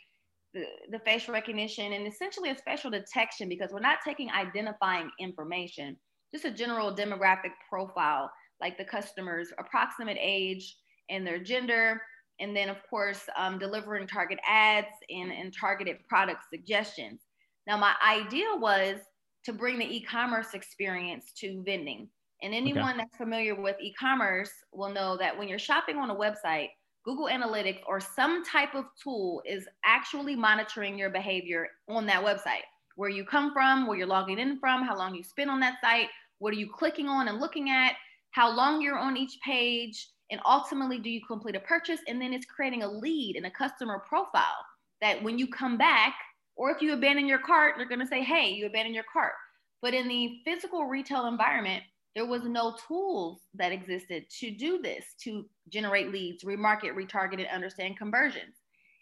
the, 0.53 0.65
the 0.91 0.99
facial 1.01 1.35
recognition, 1.35 1.93
and 1.93 2.07
essentially 2.07 2.51
a 2.51 2.57
facial 2.57 2.91
detection 2.91 3.49
because 3.49 3.71
we're 3.73 3.81
not 3.81 3.99
taking 4.05 4.31
identifying 4.31 5.11
information, 5.21 5.97
just 6.33 6.45
a 6.45 6.51
general 6.51 6.95
demographic 6.95 7.53
profile 7.69 8.31
like 8.65 8.79
the 8.79 8.85
customer's 8.85 9.53
approximate 9.59 10.17
age 10.19 10.79
and 11.11 11.27
their 11.27 11.39
gender, 11.39 12.01
and 12.41 12.57
then 12.57 12.71
of 12.71 12.79
course 12.89 13.21
um, 13.37 13.59
delivering 13.59 14.07
target 14.07 14.39
ads 14.49 14.97
and, 15.11 15.31
and 15.31 15.55
targeted 15.55 15.99
product 16.09 16.41
suggestions. 16.51 17.21
Now 17.67 17.77
my 17.77 17.95
idea 18.05 18.47
was 18.57 19.01
to 19.45 19.53
bring 19.53 19.79
the 19.79 19.97
e-commerce 19.97 20.55
experience 20.55 21.33
to 21.41 21.63
vending. 21.63 22.09
And 22.43 22.55
anyone 22.55 22.91
okay. 22.91 22.99
that's 22.99 23.17
familiar 23.17 23.55
with 23.55 23.77
e-commerce 23.81 24.51
will 24.73 24.89
know 24.89 25.19
that 25.19 25.39
when 25.39 25.47
you're 25.47 25.59
shopping 25.59 25.97
on 25.97 26.11
a 26.11 26.17
website 26.17 26.71
google 27.05 27.29
analytics 27.29 27.81
or 27.87 28.01
some 28.01 28.43
type 28.43 28.75
of 28.75 28.87
tool 29.03 29.43
is 29.45 29.69
actually 29.85 30.35
monitoring 30.35 30.99
your 30.99 31.11
behavior 31.11 31.69
on 31.87 32.07
that 32.07 32.25
website. 32.25 32.65
Where 32.97 33.11
you 33.11 33.27
come 33.27 33.53
from 33.53 33.87
where 33.87 33.99
you're 33.99 34.07
logging 34.07 34.39
in 34.39 34.59
from 34.59 34.83
how 34.83 34.97
long 34.97 35.15
you 35.15 35.23
spend 35.23 35.51
on 35.51 35.61
that 35.61 35.83
site 35.83 36.09
what 36.39 36.53
are 36.53 36.57
you 36.57 36.71
clicking 36.71 37.09
on 37.09 37.29
and 37.29 37.41
looking 37.41 37.71
at 37.71 37.93
how 38.35 38.53
long 38.55 38.83
you're 38.83 38.99
on 38.99 39.17
each 39.17 39.39
page 39.45 40.09
and 40.31 40.41
ultimately 40.45 40.99
do 40.99 41.09
you 41.09 41.21
complete 41.25 41.55
a 41.55 41.61
purchase? 41.61 42.01
And 42.09 42.21
then 42.21 42.33
it's 42.33 42.47
creating 42.47 42.83
a 42.83 42.89
lead 42.89 43.37
and 43.37 43.47
a 43.47 43.51
customer 43.51 44.03
profile 44.09 44.67
that 45.01 45.23
when 45.23 45.39
you 45.39 45.47
come 45.47 45.79
back 45.79 46.17
or 46.57 46.73
if 46.73 46.83
you 46.83 46.93
abandon 46.93 47.29
your 47.29 47.39
cart 47.39 47.75
they're 47.77 47.89
to 47.99 48.07
say 48.07 48.23
hey 48.23 48.51
you 48.51 48.67
abandoned 48.67 48.95
your 48.95 49.05
cart. 49.13 49.35
But 49.83 49.95
in 49.95 50.09
the 50.09 50.41
physical 50.45 50.87
retail 50.87 51.27
environment 51.27 51.85
there 52.17 52.27
was 52.27 52.43
no 52.43 52.77
tools 52.89 53.43
that 53.55 53.71
existed 53.71 54.25
to 54.41 54.51
do 54.51 54.83
this 54.83 55.05
to 55.23 55.45
generate 55.69 56.11
leads 56.13 56.43
remarket 56.43 56.95
retarget 56.95 57.39
and 57.39 57.49
understand 57.49 57.97
conversions. 57.97 58.57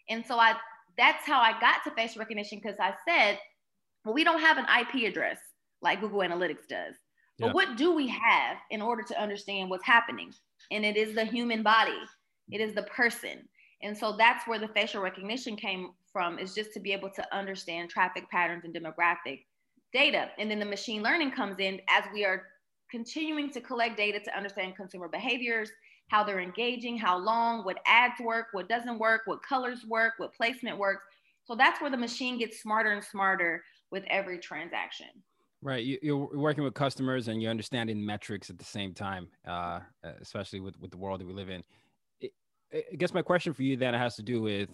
And 0.09 0.23
so 0.23 0.37
i 0.37 0.53
that's 0.95 1.25
how 1.25 1.39
i 1.39 1.59
got 1.59 1.83
to 1.83 1.91
facial 1.95 2.19
recognition 2.19 2.59
because 2.61 2.77
i 2.79 2.93
said 3.07 3.39
well 4.05 4.13
we 4.13 4.23
don't 4.23 4.39
have 4.39 4.57
an 4.59 4.65
ip 4.81 5.09
address 5.09 5.39
like 5.81 6.01
google 6.01 6.19
analytics 6.19 6.67
does 6.69 6.95
but 7.39 7.47
yeah. 7.47 7.53
what 7.53 7.77
do 7.77 7.93
we 7.93 8.07
have 8.07 8.57
in 8.69 8.81
order 8.81 9.03
to 9.03 9.21
understand 9.21 9.69
what's 9.69 9.85
happening? 9.85 10.31
And 10.71 10.85
it 10.85 10.97
is 10.97 11.15
the 11.15 11.25
human 11.25 11.63
body. 11.63 11.97
It 12.51 12.61
is 12.61 12.75
the 12.75 12.83
person. 12.83 13.47
And 13.81 13.97
so 13.97 14.15
that's 14.17 14.47
where 14.47 14.59
the 14.59 14.67
facial 14.69 15.01
recognition 15.01 15.55
came 15.55 15.91
from 16.11 16.39
is 16.39 16.53
just 16.53 16.73
to 16.73 16.79
be 16.79 16.93
able 16.93 17.09
to 17.09 17.35
understand 17.35 17.89
traffic 17.89 18.29
patterns 18.29 18.63
and 18.63 18.73
demographic 18.73 19.45
data. 19.91 20.29
And 20.37 20.49
then 20.49 20.59
the 20.59 20.65
machine 20.65 21.03
learning 21.03 21.31
comes 21.31 21.57
in 21.59 21.81
as 21.89 22.03
we 22.13 22.23
are 22.23 22.43
continuing 22.89 23.51
to 23.51 23.61
collect 23.61 23.97
data 23.97 24.19
to 24.19 24.37
understand 24.37 24.75
consumer 24.75 25.07
behaviors 25.07 25.71
how 26.09 26.23
they're 26.23 26.41
engaging 26.41 26.97
how 26.97 27.17
long 27.17 27.63
what 27.63 27.79
ads 27.87 28.19
work 28.19 28.47
what 28.51 28.69
doesn't 28.69 28.99
work 28.99 29.21
what 29.25 29.41
colors 29.41 29.83
work 29.87 30.13
what 30.17 30.33
placement 30.35 30.77
works. 30.77 31.03
So 31.45 31.55
that's 31.55 31.81
where 31.81 31.89
the 31.89 31.97
machine 31.97 32.37
gets 32.37 32.61
smarter 32.61 32.91
and 32.91 33.03
smarter 33.03 33.63
with 33.91 34.03
every 34.07 34.37
transaction 34.37 35.07
Right. 35.63 35.83
You, 36.01 36.29
are 36.33 36.37
working 36.37 36.63
with 36.65 36.73
customers 36.73 37.29
and 37.29 37.41
you're 37.41 37.49
understanding 37.49 38.05
metrics 38.05 38.49
at 38.49 38.57
the 38.57 38.65
same 38.65 38.93
time, 38.93 39.29
uh, 39.47 39.79
especially 40.21 40.59
with, 40.59 40.77
with 40.79 40.91
the 40.91 40.97
world 40.97 41.21
that 41.21 41.27
we 41.27 41.33
live 41.33 41.49
in. 41.49 41.63
It, 42.19 42.33
I 42.73 42.95
guess 42.97 43.13
my 43.13 43.21
question 43.21 43.53
for 43.53 43.63
you 43.63 43.77
then 43.77 43.93
has 43.93 44.17
to 44.17 44.23
do 44.23 44.41
with 44.41 44.69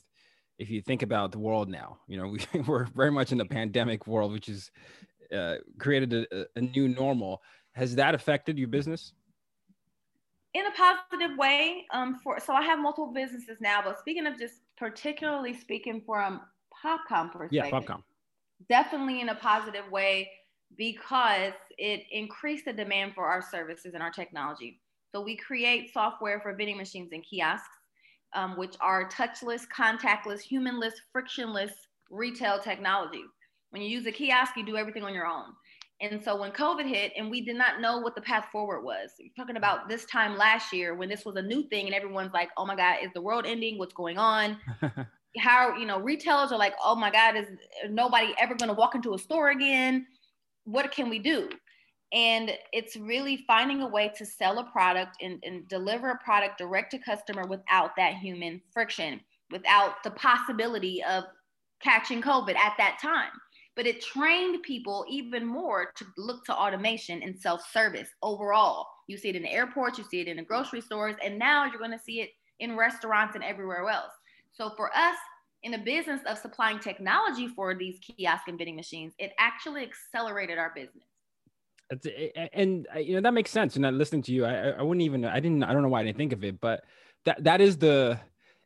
if 0.58 0.70
you 0.72 0.82
think 0.82 1.04
about 1.04 1.32
the 1.32 1.38
world 1.38 1.70
now, 1.70 2.00
you 2.08 2.18
know, 2.18 2.28
we, 2.54 2.62
we're 2.62 2.86
very 2.86 3.12
much 3.12 3.32
in 3.32 3.38
the 3.38 3.46
pandemic 3.46 4.08
world, 4.08 4.32
which 4.32 4.48
has 4.48 4.72
uh, 5.32 5.58
created 5.78 6.12
a, 6.14 6.46
a 6.56 6.62
new 6.62 6.88
normal. 6.88 7.44
Has 7.74 7.96
that 7.96 8.16
affected 8.16 8.58
your 8.58 8.68
business? 8.68 9.14
in 10.56 10.66
a 10.66 10.72
positive 10.72 11.38
way. 11.38 11.86
Um, 11.94 12.20
for 12.24 12.40
so 12.40 12.54
I 12.54 12.64
have 12.64 12.80
multiple 12.80 13.14
businesses 13.14 13.58
now, 13.62 13.82
but 13.84 14.00
speaking 14.00 14.26
of 14.26 14.40
just 14.40 14.56
particularly 14.78 15.54
speaking 15.54 16.02
from 16.04 16.42
Popcom 16.84 17.32
perspective, 17.32 17.52
yeah, 17.52 17.70
Popcom, 17.70 18.02
definitely 18.68 19.22
in 19.22 19.30
a 19.30 19.36
positive 19.36 19.90
way 19.92 20.28
because 20.78 21.54
it 21.78 22.04
increased 22.12 22.66
the 22.66 22.74
demand 22.74 23.14
for 23.14 23.26
our 23.26 23.42
services 23.42 23.94
and 23.94 24.04
our 24.04 24.12
technology. 24.12 24.80
So 25.12 25.22
we 25.22 25.36
create 25.36 25.92
software 25.94 26.40
for 26.40 26.56
vending 26.56 26.78
machines 26.78 27.10
and 27.12 27.24
kiosks, 27.24 27.68
um, 28.36 28.58
which 28.58 28.76
are 28.80 29.10
touchless, 29.10 29.64
contactless, 29.76 30.42
humanless, 30.42 30.94
frictionless 31.12 31.72
retail 32.12 32.60
technology. 32.60 33.24
When 33.72 33.82
you 33.82 33.90
use 33.90 34.06
a 34.06 34.12
kiosk, 34.12 34.56
you 34.56 34.66
do 34.66 34.78
everything 34.78 35.04
on 35.04 35.14
your 35.14 35.26
own. 35.26 35.54
And 36.02 36.24
so 36.24 36.40
when 36.40 36.52
COVID 36.52 36.88
hit 36.88 37.12
and 37.18 37.30
we 37.30 37.42
did 37.42 37.58
not 37.58 37.82
know 37.82 37.98
what 37.98 38.16
the 38.16 38.22
path 38.22 38.48
forward 38.52 38.84
was, 38.84 39.12
You're 39.20 39.34
talking 39.36 39.58
about 39.58 39.90
this 39.90 40.06
time 40.06 40.38
last 40.38 40.72
year 40.72 40.96
when 40.96 41.10
this 41.10 41.26
was 41.26 41.36
a 41.36 41.42
new 41.42 41.64
thing 41.64 41.88
and 41.88 41.96
everyone's 41.96 42.34
like, 42.34 42.50
oh 42.56 42.66
my 42.66 42.76
God, 42.76 42.98
is 43.04 43.12
the 43.14 43.22
world 43.22 43.46
ending? 43.46 43.78
What's 43.78 43.94
going 43.94 44.18
on? 44.18 44.58
How, 45.38 45.76
you 45.76 45.86
know, 45.86 46.00
retailers 46.00 46.52
are 46.52 46.58
like, 46.58 46.74
oh 46.84 46.96
my 46.96 47.12
God, 47.12 47.36
is 47.36 47.48
nobody 47.90 48.34
ever 48.40 48.56
going 48.56 48.70
to 48.70 48.74
walk 48.74 48.96
into 48.96 49.14
a 49.14 49.20
store 49.20 49.50
again? 49.50 50.08
What 50.66 50.92
can 50.92 51.10
we 51.10 51.20
do? 51.20 51.50
And 52.12 52.52
it's 52.74 52.96
really 52.96 53.44
finding 53.46 53.82
a 53.82 53.88
way 53.88 54.12
to 54.18 54.26
sell 54.26 54.60
a 54.60 54.64
product 54.72 55.18
and, 55.22 55.42
and 55.44 55.68
deliver 55.68 56.10
a 56.10 56.18
product 56.18 56.58
direct 56.58 56.92
to 56.92 57.00
customer 57.00 57.46
without 57.46 57.92
that 57.98 58.16
human 58.16 58.62
friction, 58.74 59.22
without 59.52 60.04
the 60.04 60.12
possibility 60.12 61.04
of 61.04 61.26
catching 61.82 62.22
COVID 62.22 62.56
at 62.56 62.74
that 62.78 62.98
time. 63.02 63.32
But 63.76 63.86
it 63.86 64.02
trained 64.02 64.62
people 64.64 65.06
even 65.08 65.46
more 65.46 65.92
to 65.96 66.06
look 66.18 66.44
to 66.46 66.54
automation 66.54 67.22
and 67.22 67.40
self 67.40 67.62
service 67.72 68.10
overall. 68.24 68.88
You 69.08 69.18
see 69.18 69.30
it 69.30 69.36
in 69.36 69.44
the 69.44 69.54
airports, 69.54 69.98
you 69.98 70.04
see 70.04 70.20
it 70.20 70.28
in 70.28 70.38
the 70.38 70.44
grocery 70.44 70.82
stores, 70.82 71.16
and 71.24 71.38
now 71.40 71.66
you're 71.66 71.80
going 71.80 71.92
to 71.92 72.04
see 72.04 72.22
it 72.22 72.32
in 72.60 72.76
restaurants 72.76 73.36
and 73.36 73.44
everywhere 73.44 73.88
else. 73.88 74.12
So 74.52 74.72
for 74.76 74.90
us, 74.96 75.16
in 75.64 75.72
the 75.72 75.78
business 75.78 76.22
of 76.26 76.38
supplying 76.38 76.80
technology 76.80 77.48
for 77.48 77.76
these 77.76 78.00
kiosk 78.00 78.48
and 78.48 78.58
vending 78.58 78.76
machines, 78.76 79.14
it 79.20 79.32
actually 79.40 79.84
accelerated 79.84 80.58
our 80.58 80.72
business. 80.74 81.04
And 82.54 82.88
you 82.98 83.16
know 83.16 83.22
that 83.22 83.34
makes 83.34 83.50
sense. 83.50 83.76
And 83.76 83.98
listening 83.98 84.22
to 84.24 84.32
you, 84.32 84.46
I, 84.46 84.70
I 84.70 84.82
wouldn't 84.84 85.04
even 85.04 85.26
I 85.26 85.40
didn't 85.40 85.64
I 85.64 85.74
don't 85.74 85.82
know 85.82 85.90
why 85.90 86.02
I 86.02 86.04
didn't 86.04 86.18
think 86.18 86.34
of 86.34 86.44
it, 86.44 86.62
but 86.62 86.84
that 87.26 87.44
that 87.44 87.62
is 87.62 87.78
the 87.78 88.20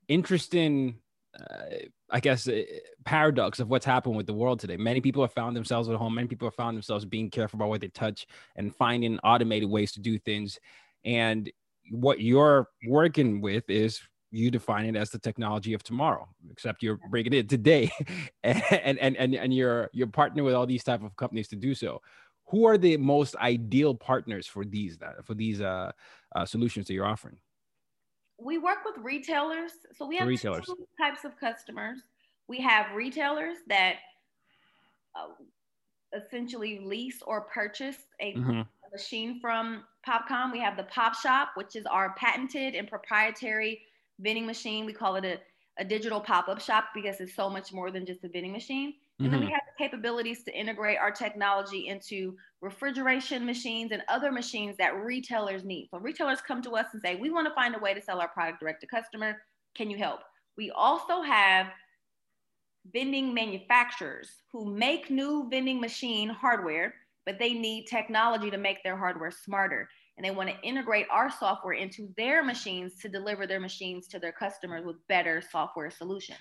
interesting 0.09 0.99
uh, 1.39 1.77
I 2.11 2.19
guess, 2.19 2.47
uh, 2.47 2.61
paradox 3.05 3.59
of 3.59 3.69
what's 3.69 3.85
happened 3.85 4.15
with 4.15 4.27
the 4.27 4.33
world 4.33 4.59
today. 4.59 4.77
Many 4.77 5.01
people 5.01 5.23
have 5.23 5.33
found 5.33 5.55
themselves 5.55 5.89
at 5.89 5.95
home. 5.95 6.13
Many 6.13 6.27
people 6.27 6.47
have 6.47 6.53
found 6.53 6.77
themselves 6.77 7.05
being 7.05 7.31
careful 7.31 7.57
about 7.57 7.69
what 7.69 7.81
they 7.81 7.87
touch 7.87 8.27
and 8.55 8.75
finding 8.75 9.17
automated 9.19 9.67
ways 9.67 9.91
to 9.93 9.99
do 9.99 10.19
things. 10.19 10.59
And 11.03 11.51
what 11.89 12.21
you're 12.21 12.69
working 12.87 13.41
with 13.41 13.67
is 13.67 13.99
you 14.33 14.51
define 14.51 14.85
it 14.85 14.95
as 14.95 15.09
the 15.09 15.19
technology 15.19 15.73
of 15.73 15.83
tomorrow, 15.83 16.27
except 16.51 16.83
you're 16.83 16.99
bringing 17.09 17.33
it 17.33 17.47
today, 17.47 17.91
and 18.43 18.97
and 18.99 19.17
and 19.17 19.35
and 19.35 19.53
you're 19.53 19.89
you're 19.93 20.07
partnering 20.07 20.43
with 20.43 20.55
all 20.55 20.65
these 20.65 20.83
type 20.83 21.03
of 21.03 21.15
companies 21.15 21.47
to 21.49 21.55
do 21.55 21.73
so. 21.75 22.01
Who 22.47 22.65
are 22.65 22.77
the 22.77 22.97
most 22.97 23.35
ideal 23.37 23.95
partners 23.95 24.47
for 24.47 24.65
these 24.65 24.97
for 25.23 25.33
these 25.33 25.61
uh, 25.61 25.91
uh, 26.35 26.45
solutions 26.45 26.87
that 26.87 26.93
you're 26.93 27.05
offering? 27.05 27.37
we 28.43 28.57
work 28.57 28.79
with 28.85 28.95
retailers. 28.97 29.71
So 29.95 30.05
we 30.05 30.17
have 30.17 30.27
retailers. 30.27 30.65
two 30.65 30.87
types 30.99 31.25
of 31.25 31.39
customers. 31.39 31.99
We 32.47 32.59
have 32.61 32.95
retailers 32.95 33.57
that 33.67 33.97
uh, 35.15 35.27
essentially 36.17 36.81
lease 36.83 37.21
or 37.25 37.41
purchase 37.41 37.97
a 38.19 38.33
mm-hmm. 38.33 38.61
machine 38.91 39.39
from 39.39 39.83
Popcom. 40.07 40.51
We 40.51 40.59
have 40.59 40.77
the 40.77 40.83
Pop 40.83 41.15
Shop, 41.15 41.49
which 41.55 41.75
is 41.75 41.85
our 41.85 42.15
patented 42.15 42.75
and 42.75 42.87
proprietary 42.87 43.81
vending 44.23 44.45
machine. 44.45 44.85
We 44.85 44.93
call 44.93 45.15
it 45.15 45.25
a, 45.25 45.39
a 45.77 45.85
digital 45.85 46.21
pop 46.21 46.47
up 46.47 46.61
shop 46.61 46.85
because 46.95 47.19
it's 47.19 47.35
so 47.35 47.49
much 47.49 47.73
more 47.73 47.91
than 47.91 48.05
just 48.05 48.23
a 48.23 48.29
vending 48.29 48.51
machine. 48.51 48.93
And 49.19 49.27
mm-hmm. 49.27 49.31
then 49.31 49.39
we 49.41 49.45
mm-hmm. 49.47 49.53
have 49.53 49.63
the 49.77 49.83
capabilities 49.83 50.43
to 50.43 50.57
integrate 50.57 50.97
our 50.97 51.11
technology 51.11 51.87
into 51.87 52.35
refrigeration 52.61 53.45
machines 53.45 53.91
and 53.91 54.01
other 54.07 54.31
machines 54.31 54.77
that 54.77 54.95
retailers 54.95 55.63
need. 55.63 55.89
So 55.91 55.99
retailers 55.99 56.41
come 56.41 56.61
to 56.63 56.71
us 56.71 56.87
and 56.93 57.01
say, 57.01 57.15
we 57.15 57.29
want 57.29 57.47
to 57.47 57.53
find 57.53 57.75
a 57.75 57.79
way 57.79 57.93
to 57.93 58.01
sell 58.01 58.19
our 58.19 58.29
product 58.29 58.59
direct 58.59 58.81
to 58.81 58.87
customer. 58.87 59.43
Can 59.75 59.89
you 59.91 59.97
help? 59.97 60.21
We 60.57 60.71
also 60.71 61.21
have 61.21 61.67
vending 62.91 63.33
manufacturers 63.33 64.29
who 64.51 64.65
make 64.65 65.09
new 65.09 65.47
vending 65.49 65.79
machine 65.79 66.29
hardware, 66.29 66.93
but 67.25 67.39
they 67.39 67.53
need 67.53 67.85
technology 67.85 68.51
to 68.51 68.57
make 68.57 68.83
their 68.83 68.97
hardware 68.97 69.31
smarter. 69.31 69.89
And 70.17 70.25
they 70.25 70.31
want 70.31 70.49
to 70.49 70.67
integrate 70.67 71.07
our 71.09 71.31
software 71.31 71.73
into 71.73 72.09
their 72.17 72.43
machines 72.43 72.99
to 73.01 73.09
deliver 73.09 73.47
their 73.47 73.59
machines 73.59 74.07
to 74.09 74.19
their 74.19 74.31
customers 74.31 74.85
with 74.85 75.07
better 75.07 75.41
software 75.51 75.89
solutions. 75.89 76.39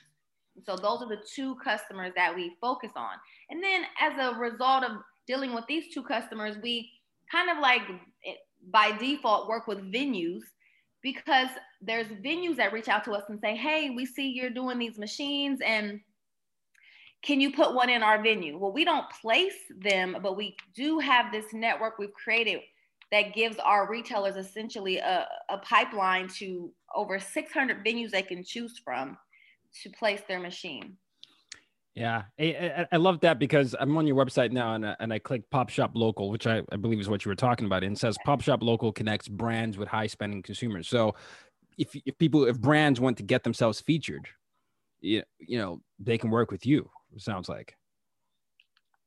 So 0.65 0.77
those 0.77 1.03
are 1.03 1.09
the 1.09 1.23
two 1.35 1.57
customers 1.57 2.13
that 2.15 2.35
we 2.35 2.57
focus 2.61 2.93
on. 2.97 3.15
And 3.51 3.63
then 3.63 3.85
as 4.01 4.13
a 4.19 4.39
result 4.39 4.85
of 4.85 4.99
dealing 5.27 5.55
with 5.55 5.65
these 5.67 5.93
two 5.95 6.03
customers, 6.03 6.57
we 6.63 6.91
kind 7.31 7.51
of 7.51 7.59
like 7.59 7.83
eh, 8.27 8.35
by 8.71 8.97
default 8.99 9.49
work 9.49 9.67
with 9.67 9.79
venues 9.93 10.43
because 11.03 11.49
there's 11.81 12.07
venues 12.25 12.57
that 12.57 12.73
reach 12.73 12.89
out 12.89 13.05
to 13.05 13.13
us 13.13 13.25
and 13.29 13.41
say, 13.41 13.57
"Hey, 13.57 13.91
we 13.91 14.07
see 14.07 14.29
you're 14.29 14.51
doing 14.51 14.79
these 14.79 14.99
machines 14.99 15.61
and 15.65 16.01
can 17.23 17.41
you 17.41 17.53
put 17.53 17.75
one 17.75 17.89
in 17.89 18.03
our 18.03 18.23
venue?" 18.23 18.59
Well, 18.59 18.73
we 18.73 18.85
don't 18.85 19.09
place 19.11 19.57
them, 19.81 20.19
but 20.23 20.37
we 20.37 20.57
do 20.75 20.99
have 20.99 21.33
this 21.33 21.53
network 21.53 21.99
we've 21.99 22.13
created 22.13 22.61
that 23.13 23.35
gives 23.35 23.59
our 23.59 23.89
retailers 23.89 24.37
essentially 24.37 24.97
a, 24.97 25.29
a 25.51 25.59
pipeline 25.59 26.27
to 26.27 26.73
over 26.97 27.19
600 27.19 27.85
venues 27.85 28.11
they 28.11 28.23
can 28.23 28.43
choose 28.43 28.81
from 28.83 29.17
to 29.83 29.91
place 29.91 30.23
their 30.27 30.41
machine. 30.41 30.97
Yeah, 31.95 32.23
I, 32.41 32.87
I, 32.91 32.97
love 32.97 33.21
that 33.21 33.39
because 33.39 33.77
I'm 33.79 33.95
on 33.99 34.07
your 34.07 34.17
website 34.17 34.51
now 34.51 34.75
and, 34.75 34.87
I, 34.87 34.97
and 34.99 35.13
I 35.13 35.19
click 35.19 35.43
Pop 35.51 35.69
Shop 35.69 35.91
Local, 35.93 36.31
which 36.31 36.47
I, 36.47 36.63
I 36.73 36.77
believe 36.77 36.99
is 36.99 37.09
what 37.11 37.23
you 37.23 37.29
were 37.29 37.37
talking 37.37 37.67
about. 37.67 37.85
And 37.85 37.95
it 37.95 38.01
says 38.01 38.17
Pop 38.25 38.41
Shop 38.41 38.63
Local 38.63 38.93
connects 38.93 39.29
brands 39.29 39.77
with 39.77 39.89
high 39.89 40.07
spending 40.07 40.43
consumers. 40.43 40.89
So 40.89 41.15
if, 41.77 41.95
if 42.07 42.17
people, 42.17 42.47
if 42.47 42.59
brands 42.59 42.99
want 42.99 43.19
to 43.19 43.23
get 43.23 43.45
themselves 43.45 43.79
featured, 43.79 44.27
you, 45.03 45.23
you 45.39 45.59
know, 45.59 45.83
they 45.99 46.17
can 46.17 46.31
work 46.31 46.51
with 46.51 46.65
you, 46.65 46.89
sounds 47.19 47.51
like. 47.51 47.77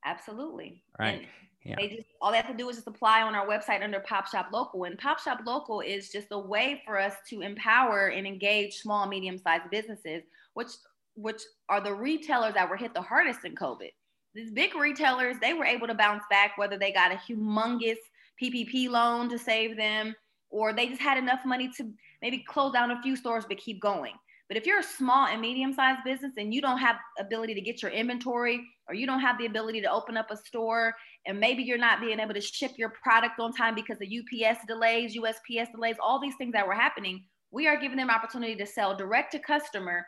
Absolutely. 0.06 0.84
All 1.00 1.08
right. 1.08 1.22
And 1.22 1.28
yeah. 1.66 1.76
They 1.78 1.88
just 1.90 2.08
all 2.22 2.32
they 2.32 2.38
have 2.38 2.48
to 2.48 2.54
do 2.54 2.70
is 2.70 2.78
just 2.78 2.88
apply 2.88 3.24
on 3.24 3.34
our 3.34 3.48
website 3.48 3.84
under 3.84 4.00
Pop 4.02 4.28
Shop 4.28 4.50
Local. 4.54 4.84
And 4.84 4.98
Pop 5.00 5.20
Shop 5.20 5.40
Local 5.46 5.82
is 5.82 6.10
just 6.10 6.28
a 6.32 6.38
way 6.38 6.84
for 6.86 7.00
us 7.00 7.16
to 7.30 7.42
empower 7.42 8.08
and 8.10 8.28
engage 8.28 8.76
small 8.76 9.08
medium-sized 9.08 9.72
businesses, 9.72 10.24
which 10.54 10.70
which 11.16 11.42
are 11.70 11.82
the 11.82 11.94
retailers 11.94 12.54
that 12.54 12.70
were 12.70 12.76
hit 12.76 12.94
the 12.94 13.02
hardest 13.02 13.46
in 13.46 13.56
COVID. 13.56 13.90
These 14.36 14.52
big 14.52 14.76
retailers, 14.76 15.38
they 15.40 15.54
were 15.54 15.66
able 15.66 15.88
to 15.88 15.96
bounce 15.96 16.24
back, 16.30 16.58
whether 16.58 16.78
they 16.78 16.92
got 16.92 17.12
a 17.12 17.16
humongous 17.16 17.98
PPP 18.42 18.90
loan 18.90 19.30
to 19.30 19.40
save 19.40 19.78
them, 19.78 20.14
or 20.50 20.74
they 20.74 20.88
just 20.88 21.02
had 21.02 21.18
enough 21.18 21.46
money 21.46 21.72
to 21.78 21.90
maybe 22.22 22.44
close 22.48 22.74
down 22.74 22.92
a 22.92 23.02
few 23.02 23.16
stores 23.16 23.46
but 23.48 23.58
keep 23.58 23.82
going. 23.82 24.14
But 24.48 24.58
if 24.58 24.66
you're 24.66 24.80
a 24.80 24.84
small 24.84 25.26
and 25.28 25.42
medium-sized 25.42 26.04
business 26.06 26.34
and 26.38 26.54
you 26.54 26.62
don't 26.62 26.78
have 26.78 26.98
ability 27.20 27.56
to 27.56 27.62
get 27.62 27.82
your 27.82 27.92
inventory, 27.92 28.64
or 28.88 28.94
you 28.94 29.08
don't 29.08 29.20
have 29.22 29.40
the 29.40 29.48
ability 29.48 29.82
to 29.82 29.92
open 29.92 30.18
up 30.18 30.30
a 30.30 30.38
store, 30.38 30.94
and 31.26 31.40
maybe 31.40 31.64
you're 31.64 31.80
not 31.80 32.00
being 32.00 32.20
able 32.20 32.36
to 32.36 32.42
ship 32.42 32.72
your 32.78 32.94
product 33.02 33.40
on 33.40 33.54
time 33.54 33.74
because 33.74 33.98
of 34.02 34.08
UPS 34.08 34.60
delays, 34.68 35.18
USPS 35.18 35.72
delays, 35.72 35.96
all 36.00 36.22
these 36.22 36.36
things 36.36 36.54
that 36.54 36.68
were 36.68 36.76
happening, 36.76 37.24
we 37.52 37.68
are 37.68 37.80
giving 37.80 37.98
them 37.98 38.10
opportunity 38.10 38.56
to 38.56 38.66
sell 38.66 38.96
direct 38.96 39.32
to 39.32 39.40
customer 39.40 40.06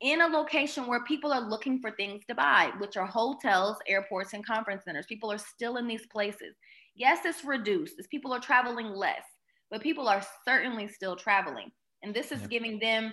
in 0.00 0.20
a 0.20 0.26
location 0.26 0.86
where 0.86 1.04
people 1.04 1.32
are 1.32 1.48
looking 1.48 1.80
for 1.80 1.90
things 1.90 2.24
to 2.26 2.34
buy, 2.34 2.70
which 2.78 2.96
are 2.96 3.06
hotels, 3.06 3.76
airports, 3.86 4.32
and 4.32 4.46
conference 4.46 4.84
centers. 4.84 5.06
People 5.06 5.30
are 5.30 5.38
still 5.38 5.76
in 5.76 5.86
these 5.86 6.06
places. 6.06 6.54
Yes, 6.94 7.20
it's 7.24 7.44
reduced 7.44 7.98
as 7.98 8.06
people 8.06 8.32
are 8.32 8.40
traveling 8.40 8.90
less, 8.90 9.24
but 9.70 9.82
people 9.82 10.08
are 10.08 10.22
certainly 10.44 10.88
still 10.88 11.16
traveling. 11.16 11.70
And 12.02 12.14
this 12.14 12.32
is 12.32 12.46
giving 12.46 12.78
them, 12.78 13.12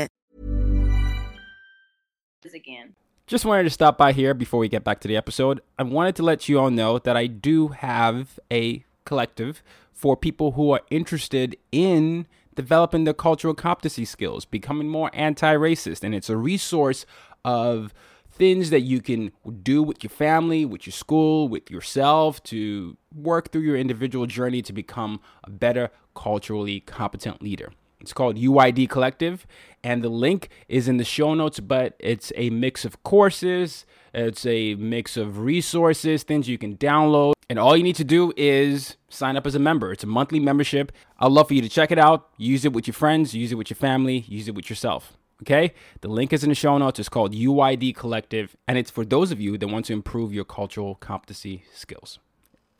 again. 2.53 2.95
Just 3.27 3.45
wanted 3.45 3.63
to 3.63 3.69
stop 3.69 3.97
by 3.97 4.11
here 4.11 4.33
before 4.33 4.59
we 4.59 4.67
get 4.67 4.83
back 4.83 4.99
to 5.01 5.07
the 5.07 5.15
episode. 5.15 5.61
I 5.79 5.83
wanted 5.83 6.15
to 6.17 6.23
let 6.23 6.49
you 6.49 6.59
all 6.59 6.69
know 6.69 6.99
that 6.99 7.15
I 7.15 7.27
do 7.27 7.69
have 7.69 8.39
a 8.51 8.83
collective 9.05 9.63
for 9.93 10.17
people 10.17 10.53
who 10.53 10.71
are 10.71 10.81
interested 10.89 11.55
in 11.71 12.25
developing 12.55 13.03
their 13.05 13.13
cultural 13.13 13.53
competency 13.53 14.05
skills, 14.05 14.43
becoming 14.43 14.89
more 14.89 15.11
anti 15.13 15.53
racist. 15.55 16.03
And 16.03 16.13
it's 16.13 16.29
a 16.29 16.35
resource 16.35 17.05
of 17.45 17.93
things 18.31 18.69
that 18.71 18.81
you 18.81 19.01
can 19.01 19.31
do 19.61 19.83
with 19.83 20.03
your 20.03 20.09
family, 20.09 20.65
with 20.65 20.85
your 20.85 20.93
school, 20.93 21.47
with 21.47 21.69
yourself 21.69 22.41
to 22.43 22.97
work 23.15 23.51
through 23.51 23.61
your 23.61 23.77
individual 23.77 24.25
journey 24.25 24.61
to 24.63 24.73
become 24.73 25.19
a 25.43 25.49
better 25.49 25.89
culturally 26.15 26.79
competent 26.81 27.41
leader. 27.41 27.71
It's 28.01 28.13
called 28.13 28.35
UYD 28.35 28.89
Collective, 28.89 29.45
and 29.83 30.03
the 30.03 30.09
link 30.09 30.49
is 30.67 30.87
in 30.87 30.97
the 30.97 31.03
show 31.03 31.33
notes. 31.33 31.59
But 31.59 31.95
it's 31.99 32.31
a 32.35 32.49
mix 32.49 32.83
of 32.83 33.01
courses, 33.03 33.85
it's 34.13 34.45
a 34.45 34.75
mix 34.75 35.17
of 35.17 35.39
resources, 35.39 36.23
things 36.23 36.49
you 36.49 36.57
can 36.57 36.77
download, 36.77 37.33
and 37.49 37.59
all 37.59 37.77
you 37.77 37.83
need 37.83 37.95
to 37.97 38.03
do 38.03 38.33
is 38.35 38.97
sign 39.09 39.37
up 39.37 39.45
as 39.45 39.55
a 39.55 39.59
member. 39.59 39.91
It's 39.91 40.03
a 40.03 40.07
monthly 40.07 40.39
membership. 40.39 40.91
I'd 41.19 41.31
love 41.31 41.49
for 41.49 41.53
you 41.53 41.61
to 41.61 41.69
check 41.69 41.91
it 41.91 41.99
out, 41.99 42.29
use 42.37 42.65
it 42.65 42.73
with 42.73 42.87
your 42.87 42.93
friends, 42.93 43.33
use 43.33 43.51
it 43.51 43.55
with 43.55 43.69
your 43.69 43.77
family, 43.77 44.25
use 44.27 44.47
it 44.47 44.55
with 44.55 44.69
yourself. 44.69 45.17
Okay? 45.43 45.73
The 46.01 46.07
link 46.07 46.33
is 46.33 46.43
in 46.43 46.49
the 46.49 46.55
show 46.55 46.77
notes. 46.77 46.99
It's 46.99 47.09
called 47.09 47.33
UYD 47.33 47.95
Collective, 47.95 48.55
and 48.67 48.77
it's 48.77 48.91
for 48.91 49.03
those 49.03 49.31
of 49.31 49.41
you 49.41 49.57
that 49.57 49.67
want 49.67 49.85
to 49.85 49.93
improve 49.93 50.33
your 50.33 50.45
cultural 50.45 50.95
competency 50.95 51.63
skills. 51.73 52.19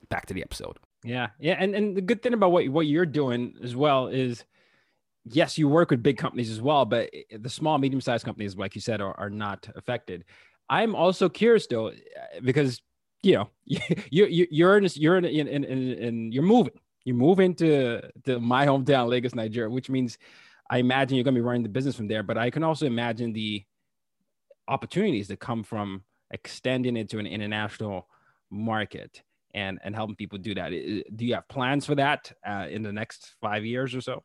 Back 0.10 0.26
to 0.28 0.34
the 0.34 0.42
episode. 0.42 0.78
Yeah, 1.04 1.30
yeah, 1.40 1.56
and 1.60 1.74
and 1.74 1.98
the 1.98 2.02
good 2.02 2.22
thing 2.22 2.34
about 2.34 2.52
what 2.52 2.68
what 2.70 2.86
you're 2.86 3.08
doing 3.08 3.56
as 3.64 3.76
well 3.76 4.08
is, 4.08 4.44
yes, 5.26 5.58
you 5.58 5.68
work 5.68 5.92
with 5.92 6.04
big 6.04 6.18
companies 6.18 6.50
as 6.50 6.62
well, 6.62 6.86
but 6.86 7.10
the 7.32 7.50
small, 7.50 7.78
medium 7.78 8.02
sized 8.02 8.26
companies, 8.26 8.56
like 8.56 8.76
you 8.76 8.82
said, 8.82 9.02
are, 9.02 9.18
are 9.20 9.30
not 9.30 9.68
affected. 9.76 10.26
I'm 10.70 10.96
also 10.96 11.30
curious 11.30 11.68
though, 11.68 11.92
because 12.44 12.82
you 13.24 13.34
know 13.36 13.50
you, 13.66 14.26
you 14.26 14.48
you're 14.50 14.78
in 14.78 14.88
you're 14.96 15.18
in, 15.18 15.26
in, 15.26 15.48
in, 15.48 15.64
in 15.64 16.32
you're 16.32 16.44
moving. 16.44 16.74
You're 17.04 17.16
moving 17.16 17.56
to 17.56 18.02
to 18.26 18.40
my 18.40 18.66
hometown 18.66 19.10
Lagos 19.10 19.36
Nigeria 19.36 19.70
which 19.70 19.90
means 19.90 20.18
I 20.70 20.78
imagine 20.78 21.16
you're 21.18 21.24
going 21.24 21.36
to 21.36 21.42
be 21.42 21.46
running 21.46 21.64
the 21.64 21.70
business 21.70 21.96
from 21.96 22.08
there 22.08 22.24
but 22.24 22.38
I 22.38 22.50
can 22.50 22.64
also 22.64 22.86
imagine 22.86 23.34
the 23.34 23.64
opportunities 24.68 25.28
that 25.28 25.40
come 25.40 25.64
from 25.64 26.04
extending 26.32 26.96
it 26.96 27.10
to 27.10 27.20
an 27.20 27.26
international 27.26 28.08
market 28.50 29.24
and 29.54 29.80
and 29.84 29.96
helping 29.96 30.16
people 30.16 30.38
do 30.38 30.54
that. 30.56 30.70
Do 30.70 31.26
you 31.26 31.34
have 31.34 31.48
plans 31.48 31.86
for 31.86 31.96
that 31.96 32.32
uh, 32.48 32.68
in 32.70 32.84
the 32.84 32.94
next 32.94 33.34
5 33.42 33.66
years 33.66 33.96
or 33.96 34.02
so 34.02 34.24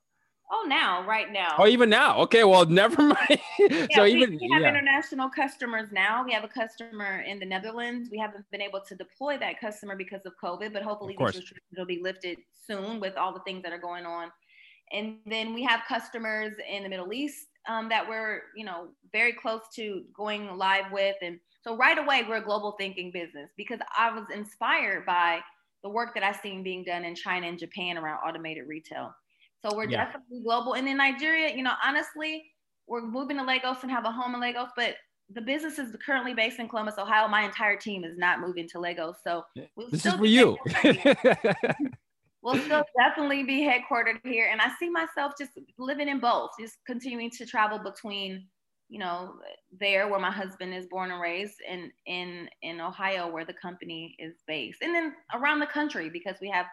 Oh, 0.51 0.65
now, 0.69 1.05
right 1.07 1.33
now. 1.33 1.57
Oh, 1.59 1.67
even 1.67 1.91
now. 1.91 2.19
Okay, 2.21 2.45
well, 2.45 2.65
never 2.83 3.03
mind. 3.03 3.41
Yeah, 3.59 3.87
so 3.93 4.05
we, 4.05 4.13
even 4.13 4.39
we 4.41 4.49
have 4.53 4.63
yeah. 4.63 4.69
international 4.69 5.29
customers 5.29 5.89
now. 5.93 6.25
We 6.25 6.33
have 6.33 6.45
a 6.45 6.49
customer 6.49 7.23
in 7.27 7.41
the 7.41 7.47
Netherlands. 7.47 8.09
We 8.13 8.19
haven't 8.19 8.45
been 8.53 8.63
able 8.63 8.81
to 8.81 8.95
deploy 8.95 9.39
that 9.39 9.61
customer 9.61 9.97
because 9.97 10.21
of 10.25 10.35
COVID, 10.43 10.73
but 10.73 10.83
hopefully 10.83 11.17
these 11.19 11.27
restrictions 11.27 11.77
will 11.77 11.87
be 11.87 12.01
lifted 12.01 12.39
soon 12.67 13.01
with 13.01 13.17
all 13.17 13.33
the 13.33 13.41
things 13.41 13.63
that 13.65 13.73
are 13.73 13.79
going 13.79 14.07
on. 14.07 14.31
And 14.93 15.17
then 15.27 15.53
we 15.53 15.65
have 15.65 15.81
customers 15.89 16.53
in 16.71 16.85
the 16.85 16.89
Middle 16.89 17.13
East 17.13 17.47
um, 17.69 17.89
that 17.89 18.09
we're, 18.09 18.43
you 18.55 18.65
know, 18.65 18.89
very 19.13 19.33
close 19.33 19.63
to 19.75 20.05
going 20.17 20.57
live 20.57 20.93
with. 20.93 21.17
And 21.23 21.41
so 21.63 21.77
right 21.77 21.99
away, 21.99 22.25
we're 22.29 22.37
a 22.37 22.45
global 22.45 22.77
thinking 22.79 23.11
business 23.11 23.51
because 23.57 23.81
I 23.99 24.13
was 24.13 24.27
inspired 24.33 25.05
by 25.05 25.41
the 25.83 25.89
work 25.89 26.15
that 26.15 26.23
I've 26.23 26.41
seen 26.41 26.63
being 26.63 26.85
done 26.85 27.05
in 27.05 27.17
China 27.17 27.49
and 27.49 27.59
Japan 27.59 27.99
around 27.99 28.19
automated 28.19 28.69
retail. 28.69 29.13
So 29.65 29.75
we're 29.75 29.89
yeah. 29.89 30.05
definitely 30.05 30.43
global. 30.43 30.75
And 30.75 30.89
in 30.89 30.97
Nigeria, 30.97 31.55
you 31.55 31.63
know, 31.63 31.75
honestly, 31.85 32.45
we're 32.87 33.03
moving 33.03 33.37
to 33.39 33.45
Lagos 33.45 33.79
and 33.83 33.91
have 33.91 34.05
a 34.05 34.13
home 34.13 34.35
in 34.35 34.41
Lagos, 34.41 34.69
but 34.77 34.97
the 35.31 35.41
business 35.41 35.79
is 35.79 35.95
currently 36.05 36.35
based 36.35 36.61
in 36.61 36.69
Columbus, 36.69 36.95
Ohio. 36.99 37.27
My 37.27 37.43
entire 37.43 37.77
team 37.77 38.05
is 38.05 38.17
not 38.17 38.41
moving 38.41 38.69
to 38.69 38.81
Lagos. 38.81 39.17
So 39.25 39.43
we'll 39.77 39.91
this 39.91 40.07
is 40.07 40.13
for 40.15 40.27
you. 40.27 40.57
we'll 42.43 42.59
still 42.59 42.85
definitely 42.97 43.43
be 43.43 43.61
headquartered 43.63 44.21
here. 44.25 44.49
And 44.51 44.61
I 44.61 44.69
see 44.79 44.89
myself 44.89 45.33
just 45.39 45.53
living 45.79 46.09
in 46.09 46.21
both, 46.21 46.51
just 46.61 46.77
continuing 46.87 47.31
to 47.31 47.45
travel 47.47 47.81
between, 47.81 48.47
you 48.89 49.01
know, 49.01 49.35
there 49.77 50.07
where 50.09 50.21
my 50.21 50.31
husband 50.31 50.73
is 50.73 50.87
born 50.87 51.11
and 51.11 51.21
raised 51.21 51.57
and 51.69 51.91
in 52.07 52.49
in 52.63 52.81
Ohio 52.81 53.29
where 53.29 53.45
the 53.45 53.55
company 53.55 54.15
is 54.21 54.37
based. 54.47 54.79
And 54.81 54.95
then 54.95 55.15
around 55.35 55.59
the 55.59 55.67
country 55.67 56.09
because 56.09 56.37
we 56.41 56.49
have 56.51 56.67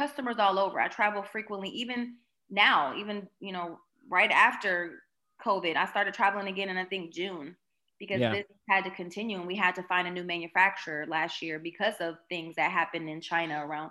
customers 0.00 0.36
all 0.38 0.58
over. 0.58 0.80
I 0.80 0.88
travel 0.88 1.22
frequently, 1.22 1.68
even 1.68 2.14
now, 2.48 2.94
even, 2.96 3.28
you 3.38 3.52
know, 3.52 3.78
right 4.08 4.30
after 4.30 5.02
COVID, 5.44 5.76
I 5.76 5.84
started 5.86 6.14
traveling 6.14 6.48
again 6.48 6.70
in 6.70 6.78
I 6.78 6.86
think 6.86 7.12
June 7.12 7.54
because 7.98 8.18
yeah. 8.18 8.32
this 8.32 8.46
had 8.68 8.84
to 8.84 8.90
continue 8.90 9.36
and 9.36 9.46
we 9.46 9.56
had 9.56 9.74
to 9.74 9.82
find 9.82 10.08
a 10.08 10.10
new 10.10 10.24
manufacturer 10.24 11.04
last 11.06 11.42
year 11.42 11.58
because 11.58 11.94
of 12.00 12.14
things 12.30 12.56
that 12.56 12.70
happened 12.70 13.10
in 13.10 13.20
China 13.20 13.62
around 13.66 13.90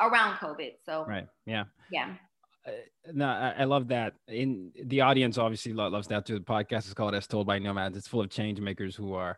around 0.00 0.36
COVID. 0.36 0.74
So 0.86 1.04
right, 1.08 1.26
yeah, 1.44 1.64
yeah. 1.90 2.14
Uh, 2.64 2.70
no, 3.12 3.26
I, 3.26 3.54
I, 3.58 3.64
love 3.64 3.88
that. 3.88 4.14
In 4.28 4.70
the 4.84 5.00
audience, 5.00 5.36
obviously 5.36 5.72
loves 5.72 6.06
that 6.06 6.24
too. 6.24 6.38
The 6.38 6.44
podcast 6.44 6.86
is 6.86 6.94
called 6.94 7.16
"As 7.16 7.26
Told 7.26 7.48
by 7.48 7.58
Nomads." 7.58 7.96
It's 7.96 8.06
full 8.06 8.20
of 8.20 8.30
change 8.30 8.60
makers 8.60 8.94
who 8.94 9.14
are 9.14 9.36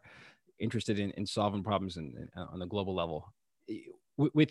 interested 0.60 0.98
in, 0.98 1.10
in 1.12 1.24
solving 1.24 1.62
problems 1.62 1.96
in, 1.96 2.12
in, 2.36 2.42
on 2.52 2.58
the 2.58 2.66
global 2.66 2.94
level. 2.94 3.32
With, 4.18 4.34
with 4.34 4.50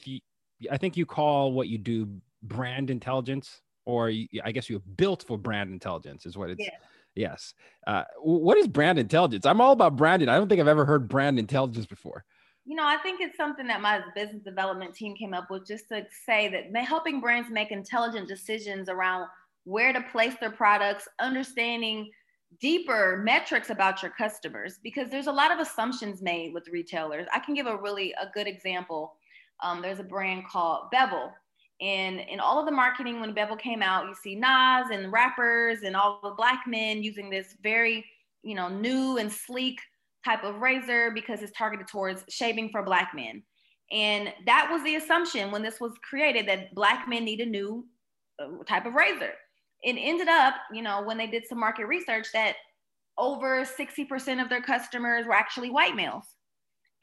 I 0.72 0.78
think 0.78 0.98
you 0.98 1.06
call 1.06 1.54
what 1.54 1.68
you 1.68 1.78
do 1.78 2.08
brand 2.42 2.90
intelligence, 2.90 3.62
or 3.86 4.10
you, 4.10 4.28
I 4.44 4.52
guess 4.52 4.70
you're 4.70 4.82
built 4.98 5.24
for 5.28 5.38
brand 5.38 5.72
intelligence, 5.72 6.26
is 6.26 6.38
what 6.38 6.50
it's. 6.50 6.64
Yeah. 6.64 6.72
Yes. 7.16 7.54
Uh, 7.86 8.04
what 8.24 8.58
is 8.58 8.68
brand 8.68 8.98
intelligence? 8.98 9.46
I'm 9.46 9.62
all 9.62 9.72
about 9.72 9.96
branding. 9.96 10.30
I 10.30 10.36
don't 10.36 10.50
think 10.50 10.60
I've 10.60 10.68
ever 10.68 10.84
heard 10.84 11.08
brand 11.08 11.38
intelligence 11.38 11.86
before. 11.86 12.26
You 12.66 12.76
know, 12.76 12.86
I 12.88 12.98
think 12.98 13.22
it's 13.22 13.38
something 13.38 13.68
that 13.68 13.82
my 13.82 14.02
business 14.16 14.42
development 14.42 14.96
team 14.96 15.16
came 15.16 15.34
up 15.34 15.52
with 15.52 15.68
just 15.68 15.90
to 15.90 16.08
say 16.26 16.48
that 16.50 16.84
helping 16.84 17.22
brands 17.22 17.50
make 17.52 17.72
intelligent 17.72 18.28
decisions 18.28 18.90
around 18.90 19.28
where 19.66 19.94
to 19.94 20.02
place 20.12 20.34
their 20.40 20.52
products, 20.52 21.08
understanding 21.20 22.10
deeper 22.60 23.22
metrics 23.24 23.70
about 23.70 24.02
your 24.02 24.12
customers 24.12 24.80
because 24.84 25.10
there's 25.10 25.28
a 25.28 25.32
lot 25.32 25.52
of 25.52 25.60
assumptions 25.60 26.22
made 26.22 26.54
with 26.54 26.68
retailers. 26.70 27.28
I 27.34 27.40
can 27.40 27.54
give 27.54 27.68
a 27.68 27.78
really 27.78 28.14
a 28.14 28.28
good 28.34 28.48
example 28.48 29.14
um, 29.64 29.82
there's 29.82 30.00
a 30.00 30.04
brand 30.04 30.48
called 30.48 30.92
Bevel. 30.92 31.32
And 31.82 32.20
in 32.20 32.40
all 32.40 32.60
of 32.60 32.66
the 32.66 32.72
marketing, 32.72 33.20
when 33.20 33.34
Bevel 33.34 33.58
came 33.58 33.82
out, 33.82 34.08
you 34.08 34.14
see 34.14 34.36
Nas 34.36 34.90
and 34.92 35.12
rappers 35.12 35.80
and 35.84 35.96
all 35.96 36.20
the 36.24 36.32
black 36.32 36.62
men 36.68 37.02
using 37.02 37.30
this 37.30 37.56
very, 37.64 38.06
you 38.44 38.56
know, 38.56 38.70
new 38.70 39.18
and 39.18 39.32
sleek 39.32 39.80
type 40.24 40.44
of 40.44 40.58
razor 40.58 41.12
because 41.12 41.42
it's 41.42 41.58
targeted 41.58 41.88
towards 41.88 42.24
shaving 42.30 42.70
for 42.70 42.84
black 42.84 43.12
men. 43.16 43.44
And 43.92 44.34
that 44.46 44.70
was 44.72 44.84
the 44.84 44.96
assumption 44.96 45.52
when 45.52 45.62
this 45.62 45.80
was 45.80 45.94
created 46.08 46.48
that 46.48 46.74
black 46.74 47.08
men 47.08 47.26
need 47.26 47.42
a 47.42 47.46
new 47.46 47.86
uh, 48.40 48.64
type 48.68 48.86
of 48.86 48.94
razor. 48.94 49.34
It 49.82 49.98
ended 50.00 50.30
up, 50.30 50.56
you 50.72 50.82
know, 50.82 51.04
when 51.04 51.18
they 51.18 51.28
did 51.28 51.46
some 51.48 51.60
market 51.60 51.88
research 51.88 52.28
that 52.34 52.56
over 53.18 53.64
60% 53.64 54.42
of 54.42 54.50
their 54.50 54.62
customers 54.62 55.26
were 55.26 55.34
actually 55.34 55.70
white 55.70 55.96
males. 55.96 56.26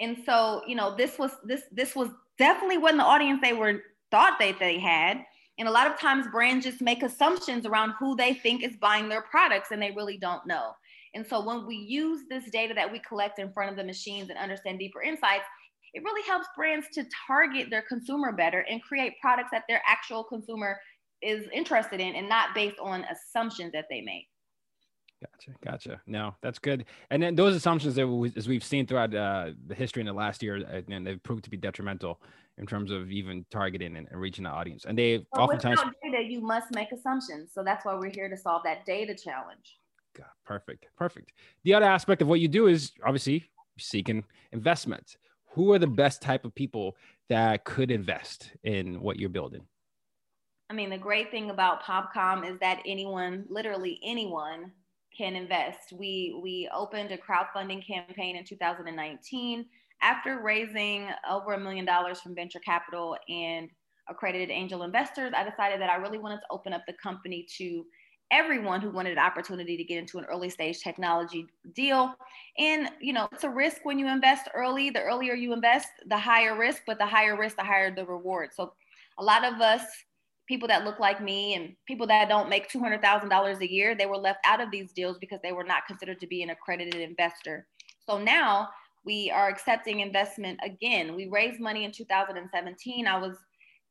And 0.01 0.17
so, 0.25 0.63
you 0.67 0.75
know, 0.75 0.97
this 0.97 1.19
was 1.19 1.33
this 1.45 1.63
this 1.71 1.95
was 1.95 2.09
definitely 2.41 2.79
wasn't 2.79 3.01
the 3.01 3.05
audience 3.05 3.41
they 3.41 3.53
were 3.53 3.83
thought 4.11 4.39
that 4.41 4.59
they 4.59 4.81
had. 4.81 5.23
And 5.59 5.69
a 5.69 5.71
lot 5.71 5.87
of 5.87 6.01
times 6.01 6.27
brands 6.33 6.65
just 6.65 6.81
make 6.81 7.03
assumptions 7.03 7.67
around 7.67 7.93
who 8.01 8.17
they 8.17 8.33
think 8.33 8.65
is 8.65 8.77
buying 8.81 9.09
their 9.09 9.23
products 9.23 9.71
and 9.71 9.81
they 9.81 9.93
really 9.93 10.17
don't 10.17 10.47
know. 10.47 10.73
And 11.15 11.27
so 11.27 11.45
when 11.45 11.67
we 11.67 11.77
use 11.77 12.23
this 12.31 12.51
data 12.51 12.73
that 12.75 12.91
we 12.91 12.99
collect 13.07 13.39
in 13.39 13.53
front 13.53 13.71
of 13.71 13.77
the 13.77 13.85
machines 13.85 14.31
and 14.31 14.39
understand 14.39 14.79
deeper 14.79 15.03
insights, 15.03 15.45
it 15.93 16.03
really 16.03 16.27
helps 16.27 16.47
brands 16.57 16.87
to 16.95 17.05
target 17.27 17.69
their 17.69 17.83
consumer 17.83 18.33
better 18.33 18.65
and 18.71 18.83
create 18.83 19.15
products 19.21 19.51
that 19.53 19.65
their 19.69 19.83
actual 19.87 20.25
consumer 20.25 20.79
is 21.21 21.47
interested 21.53 22.01
in 22.01 22.15
and 22.15 22.29
not 22.29 22.55
based 22.55 22.79
on 22.81 23.05
assumptions 23.05 23.73
that 23.73 23.85
they 23.91 24.01
make. 24.01 24.30
Gotcha, 25.21 25.51
gotcha. 25.63 26.01
No, 26.07 26.35
that's 26.41 26.59
good. 26.59 26.87
And 27.11 27.23
then 27.23 27.35
those 27.35 27.55
assumptions 27.55 27.95
that 27.97 28.09
we, 28.09 28.33
as 28.37 28.49
we've 28.49 28.65
seen 28.65 28.87
throughout 28.87 29.15
uh, 29.15 29.51
the 29.67 29.75
history 29.75 30.01
in 30.01 30.07
the 30.07 30.15
last 30.15 30.43
year, 30.43 30.57
uh, 30.57 30.81
and 30.91 31.07
they've 31.07 31.23
proved 31.23 31.45
to 31.45 31.51
be 31.51 31.59
detrimental 31.59 32.23
in 32.57 32.67
terms 32.67 32.91
of 32.91 33.11
even 33.11 33.45
targeting 33.51 33.97
and, 33.97 34.09
and 34.11 34.21
reaching 34.21 34.45
the 34.45 34.51
audience. 34.51 34.87
And 34.87 34.97
they 34.97 35.27
well, 35.33 35.45
oftentimes 35.45 35.81
data, 36.03 36.23
you 36.27 36.41
must 36.41 36.75
make 36.75 36.91
assumptions. 36.93 37.53
So 37.53 37.63
that's 37.63 37.85
why 37.85 37.95
we're 37.97 38.11
here 38.11 38.31
to 38.31 38.37
solve 38.37 38.63
that 38.65 38.87
data 38.87 39.15
challenge. 39.15 39.79
God, 40.17 40.27
perfect, 40.47 40.87
perfect. 40.97 41.33
The 41.65 41.75
other 41.75 41.87
aspect 41.87 42.23
of 42.23 42.29
what 42.29 42.41
you 42.41 42.49
do 42.49 42.67
is 42.67 42.93
obviously 43.05 43.51
seeking 43.79 44.25
investment. 44.53 45.17
Who 45.53 45.73
are 45.73 45.79
the 45.79 45.87
best 45.87 46.23
type 46.23 46.45
of 46.45 46.55
people 46.55 46.97
that 47.29 47.65
could 47.65 47.91
invest 47.91 48.53
in 48.63 49.01
what 49.01 49.19
you're 49.19 49.29
building? 49.29 49.63
I 50.71 50.73
mean, 50.73 50.89
the 50.89 50.99
great 50.99 51.31
thing 51.33 51.51
about 51.51 51.83
Popcom 51.83 52.49
is 52.49 52.59
that 52.61 52.81
anyone, 52.87 53.45
literally 53.49 53.99
anyone, 54.05 54.71
can 55.21 55.37
invest. 55.37 55.93
We 55.93 56.39
we 56.43 56.69
opened 56.75 57.13
a 57.13 57.19
crowdfunding 57.19 57.87
campaign 57.87 58.37
in 58.37 58.45
2019 58.45 59.67
after 60.03 60.41
raising 60.43 61.09
over 61.31 61.53
a 61.53 61.61
million 61.61 61.85
dollars 61.85 62.21
from 62.21 62.35
venture 62.35 62.61
capital 62.61 63.17
and 63.29 63.69
accredited 64.09 64.51
angel 64.51 64.83
investors. 64.83 65.33
I 65.37 65.45
decided 65.45 65.81
that 65.83 65.91
I 65.91 65.97
really 65.97 66.19
wanted 66.19 66.39
to 66.39 66.47
open 66.51 66.73
up 66.73 66.83
the 66.87 66.95
company 66.95 67.47
to 67.59 67.85
everyone 68.33 68.81
who 68.81 68.91
wanted 68.91 69.13
an 69.13 69.19
opportunity 69.19 69.77
to 69.77 69.85
get 69.85 69.99
into 69.99 70.17
an 70.19 70.25
early 70.25 70.49
stage 70.49 70.81
technology 70.81 71.47
deal. 71.75 72.15
And 72.57 72.89
you 73.01 73.13
know, 73.13 73.29
it's 73.31 73.45
a 73.45 73.51
risk 73.51 73.81
when 73.83 73.99
you 73.99 74.09
invest 74.09 74.49
early. 74.55 74.89
The 74.89 75.03
earlier 75.03 75.35
you 75.35 75.53
invest, 75.53 75.89
the 76.07 76.19
higher 76.19 76.57
risk, 76.57 76.83
but 76.87 76.99
the 76.99 77.07
higher 77.07 77.37
risk, 77.37 77.57
the 77.57 77.65
higher 77.65 77.95
the 77.95 78.07
reward. 78.07 78.51
So 78.55 78.73
a 79.19 79.25
lot 79.25 79.45
of 79.45 79.61
us 79.61 79.83
people 80.51 80.67
that 80.67 80.85
look 80.85 80.99
like 80.99 81.23
me 81.23 81.55
and 81.55 81.77
people 81.87 82.09
that 82.09 82.29
don't 82.29 82.49
make 82.49 82.69
$200,000 82.69 83.61
a 83.61 83.73
year, 83.73 83.95
they 83.95 84.07
were 84.07 84.19
left 84.19 84.41
out 84.45 84.61
of 84.61 84.69
these 84.73 84.93
deals 84.93 85.17
because 85.17 85.39
they 85.45 85.53
were 85.53 85.63
not 85.63 85.87
considered 85.87 86.19
to 86.19 86.27
be 86.27 86.43
an 86.43 86.51
accredited 86.51 87.01
investor. 87.01 87.69
So 88.05 88.19
now 88.19 88.69
we 89.05 89.31
are 89.31 89.49
accepting 89.49 90.01
investment 90.01 90.59
again. 90.65 91.15
We 91.15 91.29
raised 91.29 91.61
money 91.61 91.85
in 91.85 91.93
2017. 91.93 93.07
I 93.07 93.17
was 93.17 93.37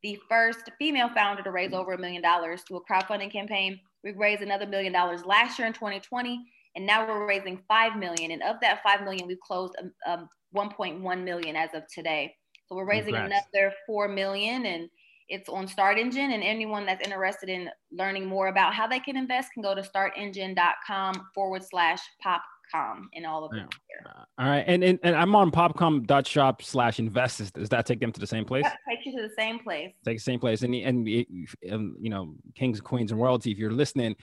the 0.02 0.18
first 0.28 0.70
female 0.78 1.08
founder 1.14 1.42
to 1.42 1.50
raise 1.50 1.72
over 1.72 1.94
a 1.94 1.98
million 1.98 2.20
dollars 2.20 2.62
to 2.64 2.76
a 2.76 2.84
crowdfunding 2.84 3.32
campaign. 3.32 3.80
We 4.04 4.12
raised 4.12 4.42
another 4.42 4.66
million 4.66 4.92
dollars 4.92 5.24
last 5.24 5.58
year 5.58 5.66
in 5.66 5.72
2020, 5.72 6.44
and 6.76 6.86
now 6.86 7.06
we're 7.08 7.26
raising 7.26 7.62
five 7.68 7.96
million. 7.96 8.32
And 8.32 8.42
of 8.42 8.56
that 8.60 8.82
five 8.82 9.02
million, 9.02 9.26
we've 9.26 9.40
closed 9.40 9.74
um, 9.80 9.92
um 10.06 10.28
1.1 10.54 11.24
million 11.24 11.56
as 11.56 11.70
of 11.72 11.84
today. 11.86 12.34
So 12.66 12.76
we're 12.76 12.84
raising 12.84 13.14
Congrats. 13.14 13.46
another 13.54 13.72
four 13.86 14.08
million, 14.08 14.66
and 14.66 14.90
it's 15.30 15.48
on 15.48 15.66
Start 15.66 15.98
Engine. 15.98 16.32
And 16.32 16.42
anyone 16.42 16.84
that's 16.84 17.02
interested 17.02 17.48
in 17.48 17.70
learning 17.92 18.26
more 18.26 18.48
about 18.48 18.74
how 18.74 18.86
they 18.86 19.00
can 19.00 19.16
invest 19.16 19.52
can 19.54 19.62
go 19.62 19.74
to 19.74 19.82
startengine.com 19.82 21.28
forward 21.34 21.62
slash 21.64 22.00
popcom 22.24 23.04
and 23.14 23.24
all 23.24 23.44
of 23.44 23.52
them. 23.52 23.68
Uh, 24.06 24.24
all 24.38 24.48
right, 24.48 24.64
and, 24.66 24.82
and 24.82 24.98
and 25.02 25.14
I'm 25.14 25.34
on 25.36 25.50
popcom.shop 25.50 26.62
slash 26.62 26.98
invest. 26.98 27.52
Does 27.52 27.68
that 27.68 27.86
take 27.86 28.00
them 28.00 28.12
to 28.12 28.20
the 28.20 28.26
same 28.26 28.44
place? 28.44 28.64
Yep, 28.64 28.76
take 28.88 29.06
you 29.06 29.16
to 29.16 29.22
the 29.28 29.34
same 29.36 29.58
place. 29.58 29.92
Take 30.04 30.18
the 30.18 30.22
same 30.22 30.40
place, 30.40 30.62
and 30.62 30.74
and 30.74 31.26
um, 31.70 31.96
you 32.00 32.10
know, 32.10 32.34
kings 32.54 32.78
and 32.78 32.84
queens 32.84 33.12
and 33.12 33.20
royalty. 33.20 33.50
If 33.50 33.58
you're 33.58 33.72
listening 33.72 34.16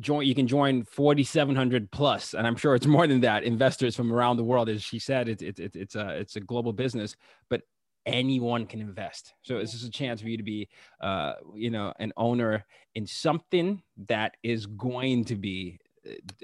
join 0.00 0.24
you 0.24 0.34
can 0.34 0.46
join 0.46 0.84
4700 0.84 1.90
plus 1.90 2.34
and 2.34 2.46
i'm 2.46 2.56
sure 2.56 2.74
it's 2.74 2.86
more 2.86 3.06
than 3.06 3.20
that 3.20 3.42
investors 3.42 3.96
from 3.96 4.12
around 4.12 4.36
the 4.36 4.44
world 4.44 4.68
as 4.68 4.82
she 4.82 4.98
said 4.98 5.28
it's 5.28 5.42
it's 5.42 5.58
it's 5.58 5.94
a 5.96 6.10
it's 6.10 6.36
a 6.36 6.40
global 6.40 6.72
business 6.72 7.16
but 7.50 7.62
anyone 8.08 8.66
can 8.66 8.80
invest 8.80 9.34
so 9.42 9.58
this 9.58 9.74
is 9.74 9.84
a 9.84 9.90
chance 9.90 10.20
for 10.20 10.28
you 10.28 10.36
to 10.36 10.42
be 10.42 10.68
uh 11.00 11.34
you 11.54 11.70
know 11.70 11.92
an 11.98 12.12
owner 12.16 12.64
in 12.94 13.06
something 13.06 13.82
that 14.08 14.36
is 14.42 14.66
going 14.66 15.24
to 15.24 15.36
be 15.36 15.78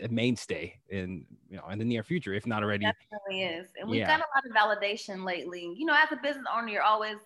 a 0.03 0.09
mainstay 0.09 0.75
in 0.91 1.25
you 1.49 1.57
know 1.57 1.67
in 1.71 1.79
the 1.79 1.85
near 1.85 2.03
future 2.03 2.35
if 2.35 2.47
not 2.47 2.63
already 2.63 2.85
it 2.85 2.95
definitely 3.11 3.45
is 3.45 3.69
and 3.81 3.89
we've 3.89 4.01
yeah. 4.01 4.19
got 4.19 4.21
a 4.21 4.29
lot 4.35 4.45
of 4.45 4.83
validation 4.83 5.25
lately 5.25 5.73
you 5.77 5.87
know 5.87 5.95
as 5.95 6.13
a 6.13 6.21
business 6.23 6.45
owner 6.55 6.69
you're 6.69 6.83
always 6.83 7.17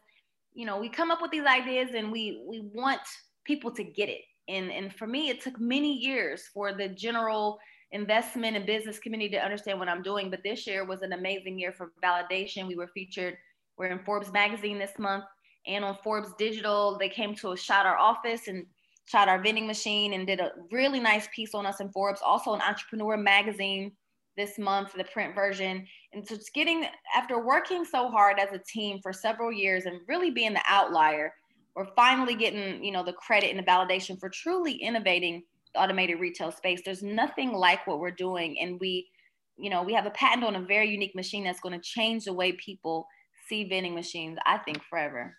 you 0.54 0.64
know 0.64 0.78
we 0.78 0.88
come 0.88 1.10
up 1.10 1.20
with 1.20 1.30
these 1.30 1.46
ideas 1.46 1.90
and 1.94 2.12
we 2.12 2.42
we 2.46 2.60
want 2.72 3.00
people 3.44 3.70
to 3.70 3.82
get 3.82 4.08
it 4.08 4.22
and, 4.48 4.72
and 4.72 4.94
for 4.94 5.06
me, 5.06 5.28
it 5.28 5.40
took 5.40 5.60
many 5.60 5.92
years 5.92 6.48
for 6.52 6.72
the 6.72 6.88
general 6.88 7.58
investment 7.92 8.56
and 8.56 8.66
business 8.66 8.98
community 8.98 9.30
to 9.30 9.44
understand 9.44 9.78
what 9.78 9.88
I'm 9.88 10.02
doing. 10.02 10.30
But 10.30 10.42
this 10.42 10.66
year 10.66 10.84
was 10.84 11.02
an 11.02 11.12
amazing 11.12 11.58
year 11.58 11.72
for 11.72 11.92
validation. 12.02 12.66
We 12.66 12.76
were 12.76 12.88
featured, 12.88 13.36
we're 13.78 13.86
in 13.86 14.00
Forbes 14.00 14.32
magazine 14.32 14.78
this 14.78 14.98
month 14.98 15.24
and 15.66 15.84
on 15.84 15.96
Forbes 16.02 16.32
Digital. 16.38 16.96
They 16.98 17.08
came 17.08 17.34
to 17.36 17.56
shot 17.56 17.86
our 17.86 17.96
office 17.96 18.48
and 18.48 18.66
shot 19.06 19.28
our 19.28 19.42
vending 19.42 19.66
machine 19.66 20.12
and 20.12 20.26
did 20.26 20.40
a 20.40 20.52
really 20.70 21.00
nice 21.00 21.28
piece 21.34 21.54
on 21.54 21.64
us 21.64 21.80
in 21.80 21.90
Forbes, 21.90 22.20
also 22.24 22.54
an 22.54 22.60
entrepreneur 22.60 23.16
magazine 23.16 23.92
this 24.36 24.58
month, 24.58 24.92
the 24.92 25.04
print 25.04 25.34
version. 25.34 25.86
And 26.12 26.26
so 26.26 26.34
it's 26.34 26.50
getting, 26.50 26.84
after 27.16 27.44
working 27.44 27.84
so 27.84 28.08
hard 28.08 28.38
as 28.38 28.52
a 28.52 28.62
team 28.70 29.00
for 29.02 29.12
several 29.12 29.52
years 29.52 29.86
and 29.86 30.00
really 30.08 30.30
being 30.30 30.52
the 30.52 30.62
outlier, 30.66 31.32
we're 31.78 31.86
finally 31.94 32.34
getting 32.34 32.82
you 32.82 32.90
know 32.90 33.04
the 33.04 33.12
credit 33.12 33.50
and 33.50 33.58
the 33.58 33.62
validation 33.62 34.18
for 34.18 34.28
truly 34.28 34.72
innovating 34.72 35.44
the 35.72 35.80
automated 35.80 36.18
retail 36.18 36.50
space 36.50 36.82
there's 36.84 37.04
nothing 37.04 37.52
like 37.52 37.86
what 37.86 38.00
we're 38.00 38.10
doing 38.10 38.58
and 38.60 38.80
we 38.80 39.08
you 39.56 39.70
know 39.70 39.84
we 39.84 39.94
have 39.94 40.04
a 40.04 40.10
patent 40.10 40.42
on 40.42 40.56
a 40.56 40.60
very 40.60 40.90
unique 40.90 41.14
machine 41.14 41.44
that's 41.44 41.60
going 41.60 41.74
to 41.74 41.80
change 41.80 42.24
the 42.24 42.32
way 42.32 42.50
people 42.52 43.06
see 43.48 43.64
vending 43.64 43.94
machines 43.94 44.38
i 44.46 44.58
think 44.58 44.82
forever 44.88 45.34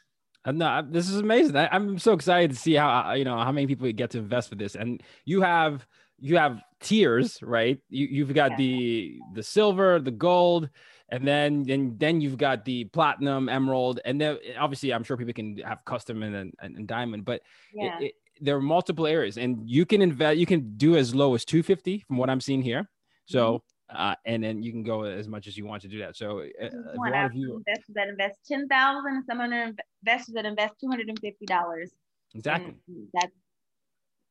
no, 0.45 0.81
this 0.89 1.09
is 1.09 1.19
amazing. 1.19 1.57
I, 1.57 1.75
am 1.75 1.99
so 1.99 2.13
excited 2.13 2.51
to 2.51 2.55
see 2.55 2.73
how 2.73 3.11
you 3.11 3.25
know 3.25 3.37
how 3.37 3.51
many 3.51 3.67
people 3.67 3.91
get 3.91 4.11
to 4.11 4.19
invest 4.19 4.47
for 4.47 4.55
this. 4.55 4.75
And 4.75 5.03
you 5.25 5.41
have 5.41 5.85
you 6.17 6.37
have 6.37 6.61
tiers, 6.79 7.39
right? 7.43 7.77
You 7.89 8.07
you've 8.09 8.33
got 8.33 8.51
yeah. 8.51 8.57
the 8.57 9.19
the 9.33 9.43
silver, 9.43 9.99
the 9.99 10.11
gold, 10.11 10.69
and 11.11 11.27
then 11.27 11.63
then 11.63 11.95
then 11.97 12.21
you've 12.21 12.37
got 12.37 12.65
the 12.65 12.85
platinum 12.85 13.49
emerald 13.49 13.99
and 14.05 14.19
then 14.19 14.37
obviously 14.59 14.93
i'm 14.93 15.03
sure 15.03 15.17
people 15.17 15.33
can 15.33 15.57
have 15.57 15.83
custom 15.85 16.23
and 16.23 16.35
and, 16.35 16.53
and 16.61 16.87
diamond 16.87 17.25
but 17.25 17.41
yeah. 17.73 17.97
it, 17.99 18.05
it, 18.05 18.13
there 18.41 18.55
are 18.55 18.61
multiple 18.61 19.07
areas 19.07 19.37
and 19.37 19.69
you 19.69 19.85
can 19.85 20.01
invest 20.01 20.37
you 20.37 20.45
can 20.45 20.77
do 20.77 20.95
as 20.95 21.13
low 21.13 21.35
as 21.35 21.43
250 21.45 22.05
from 22.07 22.17
what 22.17 22.29
i'm 22.29 22.41
seeing 22.41 22.61
here 22.61 22.89
so 23.25 23.45
mm-hmm. 23.45 23.57
Uh, 23.93 24.15
and 24.25 24.43
then 24.43 24.61
you 24.61 24.71
can 24.71 24.83
go 24.83 25.03
as 25.03 25.27
much 25.27 25.47
as 25.47 25.57
you 25.57 25.65
want 25.65 25.81
to 25.81 25.87
do 25.87 25.99
that. 25.99 26.15
So, 26.15 26.41
uh, 26.61 26.67
a 26.67 26.95
lot 26.95 27.25
of 27.25 27.33
you 27.33 27.63
investors 27.67 27.95
that 27.95 28.07
invest 28.07 28.37
ten 28.47 28.67
thousand, 28.67 29.15
and 29.15 29.25
some 29.25 29.41
other 29.41 29.73
investors 30.03 30.35
that 30.35 30.45
invest 30.45 30.75
two 30.79 30.87
hundred 30.87 31.09
and 31.09 31.19
fifty 31.19 31.45
dollars. 31.45 31.91
Exactly. 32.35 32.75
And 32.87 33.07
that's 33.13 33.33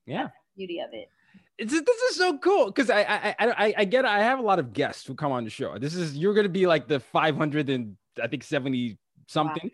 yeah, 0.06 0.22
that's 0.22 0.34
beauty 0.56 0.78
of 0.80 0.90
it 0.92 1.08
it's, 1.58 1.72
this 1.72 2.02
is 2.10 2.16
so 2.16 2.38
cool 2.38 2.66
because 2.66 2.88
I, 2.88 3.02
I 3.02 3.34
I 3.40 3.74
I 3.78 3.84
get 3.84 4.04
I 4.04 4.20
have 4.20 4.38
a 4.38 4.42
lot 4.42 4.58
of 4.58 4.72
guests 4.72 5.04
who 5.06 5.14
come 5.14 5.32
on 5.32 5.44
the 5.44 5.50
show. 5.50 5.76
This 5.78 5.94
is 5.94 6.16
you're 6.16 6.34
gonna 6.34 6.48
be 6.48 6.66
like 6.66 6.86
the 6.86 7.00
500 7.00 7.68
and 7.68 7.96
I 8.22 8.28
think 8.28 8.44
70 8.44 8.96
something. 9.26 9.70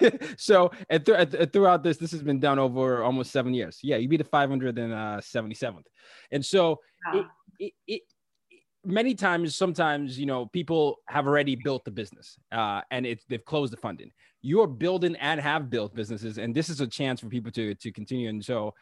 Wow. 0.00 0.10
so 0.36 0.70
and 0.88 1.06
th- 1.06 1.52
throughout 1.52 1.84
this, 1.84 1.98
this 1.98 2.10
has 2.10 2.22
been 2.22 2.40
done 2.40 2.58
over 2.58 3.04
almost 3.04 3.30
seven 3.30 3.54
years. 3.54 3.78
Yeah, 3.82 3.96
you'd 3.96 4.10
be 4.10 4.16
the 4.16 4.24
577th, 4.24 5.84
and 6.32 6.44
so 6.44 6.80
wow. 7.06 7.20
it, 7.20 7.26
it, 7.60 7.72
it 7.86 8.02
many 8.84 9.14
times 9.14 9.54
sometimes 9.54 10.18
you 10.18 10.26
know 10.26 10.46
people 10.46 10.96
have 11.06 11.26
already 11.26 11.54
built 11.54 11.84
the 11.84 11.90
business 11.90 12.38
uh, 12.52 12.80
and 12.90 13.04
it's 13.06 13.24
they've 13.28 13.44
closed 13.44 13.72
the 13.72 13.76
funding 13.76 14.10
you're 14.42 14.66
building 14.66 15.14
and 15.16 15.40
have 15.40 15.68
built 15.68 15.94
businesses 15.94 16.38
and 16.38 16.54
this 16.54 16.68
is 16.68 16.80
a 16.80 16.86
chance 16.86 17.20
for 17.20 17.28
people 17.28 17.52
to 17.52 17.74
to 17.74 17.92
continue 17.92 18.28
and 18.28 18.44
so 18.44 18.74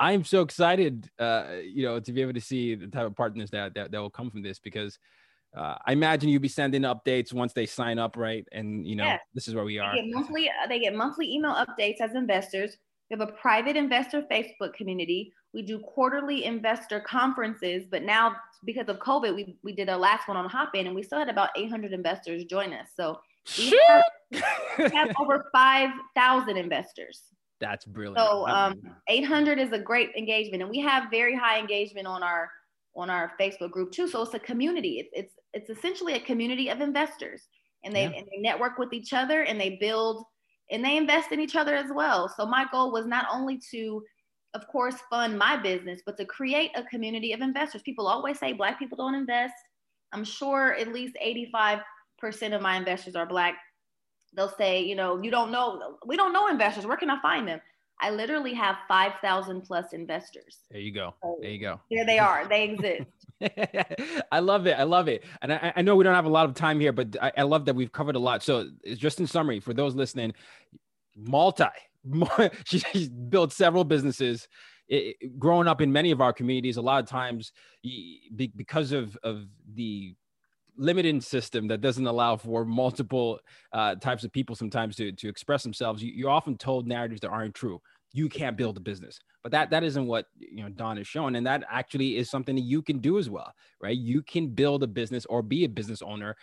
I'm 0.00 0.24
so 0.24 0.40
excited, 0.40 1.10
uh, 1.18 1.56
you 1.62 1.84
know, 1.84 2.00
to 2.00 2.12
be 2.12 2.22
able 2.22 2.32
to 2.32 2.40
see 2.40 2.74
the 2.74 2.86
type 2.86 3.06
of 3.06 3.14
partners 3.14 3.50
that 3.50 3.74
that, 3.74 3.92
that 3.92 4.00
will 4.00 4.10
come 4.10 4.30
from 4.30 4.42
this 4.42 4.58
because 4.58 4.98
uh, 5.56 5.74
I 5.84 5.92
imagine 5.92 6.30
you'll 6.30 6.40
be 6.40 6.48
sending 6.48 6.82
updates 6.82 7.34
once 7.34 7.52
they 7.52 7.66
sign 7.66 7.98
up, 7.98 8.16
right? 8.16 8.46
And 8.50 8.86
you 8.86 8.96
know, 8.96 9.04
yes. 9.04 9.20
this 9.34 9.46
is 9.46 9.54
where 9.54 9.64
we 9.64 9.78
are. 9.78 9.94
They 9.94 10.02
get 10.02 10.14
monthly. 10.14 10.48
Uh, 10.48 10.66
they 10.68 10.80
get 10.80 10.94
monthly 10.94 11.32
email 11.32 11.54
updates 11.54 12.00
as 12.00 12.14
investors. 12.14 12.78
We 13.10 13.18
have 13.18 13.28
a 13.28 13.32
private 13.32 13.76
investor 13.76 14.22
Facebook 14.22 14.72
community. 14.72 15.34
We 15.52 15.62
do 15.62 15.80
quarterly 15.80 16.44
investor 16.44 17.00
conferences, 17.00 17.84
but 17.90 18.02
now 18.02 18.36
because 18.64 18.88
of 18.88 18.98
COVID, 18.98 19.34
we, 19.34 19.56
we 19.62 19.72
did 19.72 19.88
our 19.88 19.96
last 19.96 20.28
one 20.28 20.36
on 20.36 20.48
Hopin 20.48 20.86
and 20.86 20.94
we 20.94 21.02
still 21.02 21.18
had 21.18 21.28
about 21.28 21.50
800 21.56 21.92
investors 21.92 22.44
join 22.44 22.72
us. 22.72 22.88
So 22.94 23.18
we 23.58 23.80
have, 23.88 24.02
we 24.78 24.90
have 24.94 25.12
over 25.20 25.46
5,000 25.52 26.56
investors. 26.56 27.22
That's 27.60 27.84
brilliant. 27.84 28.18
So 28.18 28.46
um, 28.48 28.80
800 29.08 29.58
is 29.58 29.72
a 29.72 29.78
great 29.78 30.10
engagement, 30.16 30.62
and 30.62 30.70
we 30.70 30.80
have 30.80 31.10
very 31.10 31.36
high 31.36 31.58
engagement 31.58 32.06
on 32.06 32.22
our 32.22 32.50
on 32.96 33.10
our 33.10 33.32
Facebook 33.38 33.70
group 33.70 33.92
too. 33.92 34.08
So 34.08 34.22
it's 34.22 34.32
a 34.32 34.38
community. 34.38 34.98
It's 34.98 35.10
it's 35.12 35.34
it's 35.52 35.78
essentially 35.78 36.14
a 36.14 36.20
community 36.20 36.70
of 36.70 36.80
investors, 36.80 37.48
and 37.84 37.94
they, 37.94 38.04
yeah. 38.04 38.12
and 38.16 38.26
they 38.32 38.40
network 38.40 38.78
with 38.78 38.94
each 38.94 39.12
other, 39.12 39.42
and 39.42 39.60
they 39.60 39.76
build 39.78 40.24
and 40.70 40.84
they 40.84 40.96
invest 40.96 41.32
in 41.32 41.40
each 41.40 41.56
other 41.56 41.74
as 41.74 41.90
well. 41.92 42.28
So 42.28 42.46
my 42.46 42.66
goal 42.70 42.92
was 42.92 43.06
not 43.06 43.26
only 43.32 43.60
to, 43.72 44.02
of 44.54 44.66
course, 44.68 44.96
fund 45.08 45.38
my 45.38 45.56
business, 45.56 46.00
but 46.04 46.16
to 46.16 46.24
create 46.24 46.70
a 46.74 46.82
community 46.84 47.32
of 47.32 47.40
investors. 47.40 47.82
People 47.82 48.06
always 48.06 48.38
say 48.38 48.52
Black 48.52 48.78
people 48.78 48.96
don't 48.96 49.14
invest. 49.14 49.54
I'm 50.12 50.24
sure 50.24 50.74
at 50.74 50.92
least 50.92 51.16
85% 51.24 51.82
of 52.54 52.60
my 52.60 52.76
investors 52.76 53.14
are 53.14 53.26
Black 53.26 53.56
they'll 54.34 54.54
say, 54.56 54.82
you 54.82 54.94
know, 54.94 55.20
you 55.22 55.30
don't 55.30 55.50
know, 55.50 55.96
we 56.06 56.16
don't 56.16 56.32
know 56.32 56.48
investors. 56.48 56.86
Where 56.86 56.96
can 56.96 57.10
I 57.10 57.20
find 57.20 57.46
them? 57.46 57.60
I 58.02 58.10
literally 58.10 58.54
have 58.54 58.76
5,000 58.88 59.60
plus 59.60 59.92
investors. 59.92 60.60
There 60.70 60.80
you 60.80 60.92
go. 60.92 61.14
So 61.22 61.36
there 61.40 61.50
you 61.50 61.60
go. 61.60 61.80
Here 61.88 62.06
they 62.06 62.18
are. 62.18 62.48
They 62.48 62.64
exist. 62.64 63.10
I 64.32 64.40
love 64.40 64.66
it. 64.66 64.78
I 64.78 64.84
love 64.84 65.08
it. 65.08 65.24
And 65.42 65.52
I, 65.52 65.72
I, 65.76 65.82
know 65.82 65.96
we 65.96 66.04
don't 66.04 66.14
have 66.14 66.24
a 66.24 66.30
lot 66.30 66.48
of 66.48 66.54
time 66.54 66.80
here, 66.80 66.92
but 66.92 67.16
I, 67.20 67.32
I 67.38 67.42
love 67.42 67.66
that 67.66 67.74
we've 67.74 67.92
covered 67.92 68.16
a 68.16 68.18
lot. 68.18 68.42
So 68.42 68.70
just 68.96 69.20
in 69.20 69.26
summary, 69.26 69.60
for 69.60 69.74
those 69.74 69.94
listening, 69.94 70.32
multi, 71.14 71.64
she's 72.64 73.08
built 73.08 73.52
several 73.52 73.84
businesses. 73.84 74.48
It, 74.88 75.38
growing 75.38 75.68
up 75.68 75.80
in 75.80 75.92
many 75.92 76.10
of 76.10 76.20
our 76.20 76.32
communities, 76.32 76.76
a 76.76 76.82
lot 76.82 77.02
of 77.02 77.08
times 77.08 77.52
because 78.56 78.92
of, 78.92 79.16
of 79.22 79.46
the 79.74 80.14
limiting 80.76 81.20
system 81.20 81.68
that 81.68 81.80
doesn't 81.80 82.06
allow 82.06 82.36
for 82.36 82.64
multiple 82.64 83.38
uh, 83.72 83.94
types 83.96 84.24
of 84.24 84.32
people 84.32 84.56
sometimes 84.56 84.96
to, 84.96 85.12
to 85.12 85.28
express 85.28 85.62
themselves, 85.62 86.02
you, 86.02 86.12
you're 86.12 86.30
often 86.30 86.56
told 86.56 86.86
narratives 86.86 87.20
that 87.20 87.28
aren't 87.28 87.54
true. 87.54 87.80
You 88.12 88.28
can't 88.28 88.56
build 88.56 88.76
a 88.76 88.80
business, 88.80 89.20
but 89.44 89.52
that 89.52 89.70
that 89.70 89.84
isn't 89.84 90.04
what 90.04 90.26
you 90.36 90.64
know 90.64 90.68
Dawn 90.68 90.98
is 90.98 91.06
showing, 91.06 91.36
and 91.36 91.46
that 91.46 91.62
actually 91.70 92.16
is 92.16 92.28
something 92.28 92.56
that 92.56 92.62
you 92.62 92.82
can 92.82 92.98
do 92.98 93.20
as 93.20 93.30
well, 93.30 93.52
right? 93.80 93.96
You 93.96 94.20
can 94.20 94.48
build 94.48 94.82
a 94.82 94.88
business 94.88 95.26
or 95.26 95.42
be 95.42 95.62
a 95.62 95.68
business 95.68 96.02
owner 96.02 96.34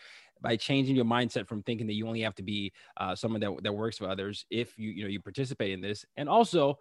by 0.41 0.55
changing 0.55 0.95
your 0.95 1.05
mindset 1.05 1.47
from 1.47 1.63
thinking 1.63 1.87
that 1.87 1.93
you 1.93 2.07
only 2.07 2.21
have 2.21 2.35
to 2.35 2.43
be 2.43 2.71
uh, 2.97 3.15
someone 3.15 3.41
that, 3.41 3.51
that 3.63 3.73
works 3.73 3.97
for 3.97 4.09
others 4.09 4.45
if 4.49 4.77
you 4.77 4.89
you 4.89 5.03
know 5.03 5.09
you 5.09 5.19
participate 5.19 5.71
in 5.71 5.81
this. 5.81 6.05
And 6.15 6.29
also 6.29 6.77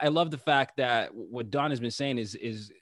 I, 0.00 0.08
love 0.08 0.30
the 0.30 0.38
fact 0.38 0.76
that 0.78 1.14
what 1.14 1.50
Dawn 1.50 1.70
has 1.70 1.80
been 1.80 1.90
saying 1.90 2.18
is 2.18 2.34
is 2.34 2.72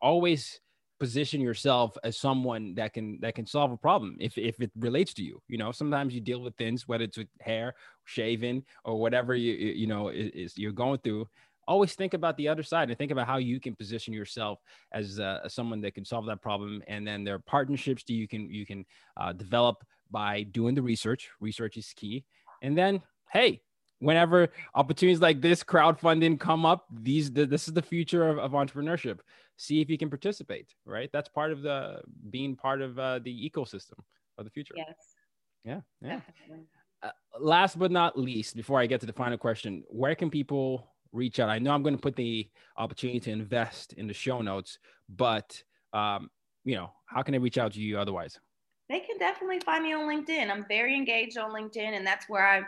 always 0.00 0.60
position 1.00 1.40
yourself 1.40 1.96
as 2.04 2.16
someone 2.16 2.74
that 2.76 2.92
can 2.92 3.18
that 3.20 3.34
can 3.34 3.46
solve 3.46 3.72
a 3.72 3.76
problem 3.76 4.16
if 4.20 4.38
if 4.38 4.60
it 4.60 4.70
relates 4.78 5.12
to 5.14 5.22
you. 5.22 5.40
You 5.48 5.58
know 5.58 5.72
sometimes 5.72 6.14
you 6.14 6.20
deal 6.20 6.40
with 6.40 6.56
things 6.56 6.86
whether 6.86 7.04
it's 7.04 7.18
with 7.18 7.28
hair 7.40 7.74
shaving 8.04 8.64
or 8.84 9.00
whatever 9.00 9.34
you 9.34 9.52
you 9.52 9.86
know 9.86 10.08
is, 10.08 10.30
is 10.30 10.58
you're 10.58 10.72
going 10.72 10.98
through 10.98 11.28
always 11.66 11.94
think 11.94 12.14
about 12.14 12.36
the 12.36 12.48
other 12.48 12.62
side 12.62 12.88
and 12.88 12.98
think 12.98 13.10
about 13.10 13.26
how 13.26 13.36
you 13.36 13.60
can 13.60 13.74
position 13.74 14.12
yourself 14.12 14.58
as, 14.92 15.20
uh, 15.20 15.48
someone 15.48 15.80
that 15.80 15.94
can 15.94 16.04
solve 16.04 16.26
that 16.26 16.40
problem 16.42 16.82
and 16.88 17.06
then 17.06 17.24
there 17.24 17.34
are 17.34 17.44
partnerships 17.46 18.04
that 18.04 18.14
you 18.14 18.28
can 18.28 18.50
you 18.50 18.66
can 18.66 18.84
uh, 19.16 19.32
develop 19.32 19.76
by 20.10 20.42
doing 20.44 20.74
the 20.74 20.82
research 20.82 21.30
research 21.40 21.76
is 21.76 21.92
key 21.96 22.24
and 22.62 22.76
then 22.76 23.00
hey 23.32 23.60
whenever 24.04 24.48
opportunities 24.74 25.20
like 25.20 25.40
this 25.40 25.64
crowdfunding 25.64 26.38
come 26.38 26.66
up, 26.66 26.86
these 26.92 27.30
this 27.32 27.66
is 27.66 27.74
the 27.74 27.82
future 27.82 28.28
of, 28.28 28.38
of 28.38 28.52
entrepreneurship. 28.52 29.18
See 29.56 29.80
if 29.80 29.88
you 29.88 29.98
can 29.98 30.10
participate. 30.10 30.74
Right, 30.84 31.10
that's 31.12 31.28
part 31.28 31.52
of 31.52 31.62
the 31.62 32.00
being 32.30 32.56
part 32.56 32.82
of 32.82 32.98
uh, 32.98 33.20
the 33.20 33.50
ecosystem 33.50 33.98
of 34.38 34.44
the 34.44 34.50
future. 34.50 34.74
Yes. 34.76 34.96
Yeah. 35.64 35.80
Yeah. 36.02 36.20
Uh, 37.02 37.10
last 37.40 37.78
but 37.78 37.90
not 37.90 38.18
least, 38.18 38.56
before 38.56 38.80
I 38.80 38.86
get 38.86 39.00
to 39.00 39.06
the 39.06 39.12
final 39.12 39.38
question, 39.38 39.82
where 39.88 40.14
can 40.14 40.30
people 40.30 40.93
reach 41.14 41.40
out? 41.40 41.48
I 41.48 41.58
know 41.58 41.72
I'm 41.72 41.82
going 41.82 41.96
to 41.96 42.00
put 42.00 42.16
the 42.16 42.48
opportunity 42.76 43.20
to 43.20 43.30
invest 43.30 43.94
in 43.94 44.06
the 44.06 44.14
show 44.14 44.42
notes, 44.42 44.78
but 45.08 45.62
um, 45.92 46.30
you 46.64 46.74
know, 46.74 46.90
how 47.06 47.22
can 47.22 47.34
I 47.34 47.38
reach 47.38 47.58
out 47.58 47.72
to 47.74 47.80
you 47.80 47.98
otherwise? 47.98 48.38
They 48.88 49.00
can 49.00 49.16
definitely 49.18 49.60
find 49.60 49.84
me 49.84 49.94
on 49.94 50.06
LinkedIn. 50.06 50.50
I'm 50.50 50.66
very 50.68 50.94
engaged 50.94 51.38
on 51.38 51.52
LinkedIn, 51.52 51.96
and 51.96 52.06
that's 52.06 52.28
where 52.28 52.46
I 52.46 52.62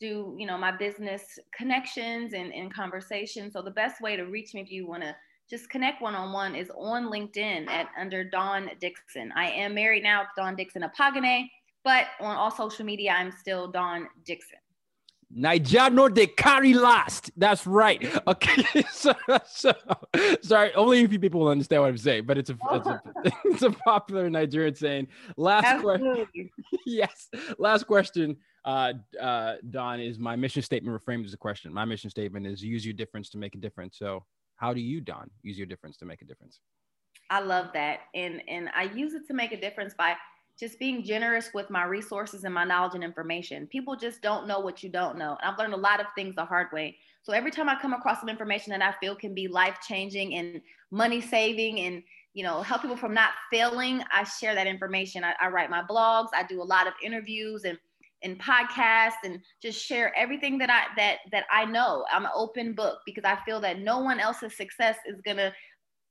do, 0.00 0.34
you 0.38 0.46
know, 0.46 0.58
my 0.58 0.72
business 0.72 1.38
connections 1.56 2.32
and, 2.32 2.52
and 2.52 2.72
conversations. 2.72 3.52
So 3.52 3.62
the 3.62 3.70
best 3.70 4.00
way 4.00 4.16
to 4.16 4.24
reach 4.24 4.54
me 4.54 4.62
if 4.62 4.72
you 4.72 4.86
want 4.86 5.02
to 5.02 5.14
just 5.48 5.68
connect 5.68 6.00
one 6.00 6.14
on 6.14 6.32
one 6.32 6.54
is 6.54 6.70
on 6.70 7.10
LinkedIn 7.10 7.68
at 7.68 7.88
under 7.98 8.24
Dawn 8.24 8.70
Dickson. 8.80 9.32
I 9.36 9.50
am 9.50 9.74
married 9.74 10.02
now 10.02 10.22
Dawn 10.36 10.56
Dickson 10.56 10.82
Apagane, 10.82 11.48
but 11.84 12.06
on 12.20 12.36
all 12.36 12.50
social 12.50 12.84
media, 12.84 13.12
I'm 13.12 13.32
still 13.32 13.68
Dawn 13.68 14.08
Dickson. 14.24 14.58
Nigeriano 15.36 16.12
de 16.12 16.26
carry 16.26 16.74
last. 16.74 17.30
That's 17.36 17.66
right. 17.66 18.04
Okay. 18.26 18.64
so, 18.90 19.14
so, 19.46 19.72
sorry, 20.42 20.74
only 20.74 21.04
a 21.04 21.08
few 21.08 21.20
people 21.20 21.40
will 21.40 21.48
understand 21.48 21.82
what 21.82 21.88
I'm 21.88 21.98
saying, 21.98 22.24
but 22.26 22.36
it's 22.36 22.50
a 22.50 22.58
it's 22.72 22.86
a, 22.86 23.02
it's 23.44 23.62
a 23.62 23.70
popular 23.70 24.28
Nigerian 24.28 24.74
saying. 24.74 25.08
Last 25.36 25.82
question. 25.82 26.26
yes. 26.86 27.28
Last 27.58 27.86
question. 27.86 28.36
Uh, 28.64 28.94
uh, 29.20 29.54
Dawn 29.70 30.00
is 30.00 30.18
my 30.18 30.34
mission 30.36 30.62
statement 30.62 31.00
reframed 31.00 31.24
as 31.24 31.32
a 31.32 31.38
question. 31.38 31.72
My 31.72 31.84
mission 31.84 32.10
statement 32.10 32.46
is 32.46 32.62
use 32.62 32.84
your 32.84 32.94
difference 32.94 33.30
to 33.30 33.38
make 33.38 33.54
a 33.54 33.58
difference. 33.58 33.98
So, 33.98 34.24
how 34.56 34.74
do 34.74 34.80
you, 34.80 35.00
Dawn, 35.00 35.30
use 35.42 35.56
your 35.56 35.66
difference 35.66 35.96
to 35.98 36.04
make 36.06 36.22
a 36.22 36.24
difference? 36.24 36.60
I 37.30 37.40
love 37.40 37.68
that, 37.74 38.00
and 38.16 38.42
and 38.48 38.68
I 38.74 38.82
use 38.82 39.14
it 39.14 39.28
to 39.28 39.34
make 39.34 39.52
a 39.52 39.60
difference 39.60 39.94
by 39.94 40.16
just 40.60 40.78
being 40.78 41.02
generous 41.02 41.50
with 41.54 41.70
my 41.70 41.84
resources 41.84 42.44
and 42.44 42.52
my 42.52 42.64
knowledge 42.64 42.94
and 42.94 43.02
information. 43.02 43.66
People 43.68 43.96
just 43.96 44.20
don't 44.20 44.46
know 44.46 44.60
what 44.60 44.82
you 44.82 44.90
don't 44.90 45.16
know. 45.16 45.38
And 45.40 45.50
I've 45.50 45.58
learned 45.58 45.72
a 45.72 45.78
lot 45.78 46.00
of 46.00 46.06
things 46.14 46.36
the 46.36 46.44
hard 46.44 46.68
way. 46.70 46.98
So 47.22 47.32
every 47.32 47.50
time 47.50 47.68
I 47.68 47.80
come 47.80 47.94
across 47.94 48.20
some 48.20 48.28
information 48.28 48.70
that 48.72 48.82
I 48.82 48.94
feel 49.00 49.16
can 49.16 49.34
be 49.34 49.48
life 49.48 49.78
changing 49.86 50.34
and 50.34 50.60
money 50.90 51.22
saving 51.22 51.80
and 51.80 52.02
you 52.34 52.44
know 52.44 52.62
help 52.62 52.82
people 52.82 52.96
from 52.96 53.14
not 53.14 53.30
failing, 53.50 54.02
I 54.12 54.24
share 54.24 54.54
that 54.54 54.66
information. 54.66 55.24
I, 55.24 55.32
I 55.40 55.48
write 55.48 55.70
my 55.70 55.82
blogs. 55.82 56.28
I 56.34 56.44
do 56.46 56.62
a 56.62 56.64
lot 56.64 56.86
of 56.86 56.92
interviews 57.02 57.64
and 57.64 57.78
and 58.22 58.38
podcasts 58.38 59.24
and 59.24 59.40
just 59.62 59.82
share 59.82 60.16
everything 60.16 60.58
that 60.58 60.70
I 60.70 60.94
that 60.96 61.18
that 61.32 61.44
I 61.50 61.64
know. 61.64 62.04
I'm 62.12 62.24
an 62.24 62.30
open 62.34 62.74
book 62.74 62.98
because 63.06 63.24
I 63.24 63.38
feel 63.44 63.60
that 63.62 63.80
no 63.80 63.98
one 64.00 64.20
else's 64.20 64.56
success 64.56 64.96
is 65.06 65.20
gonna 65.24 65.52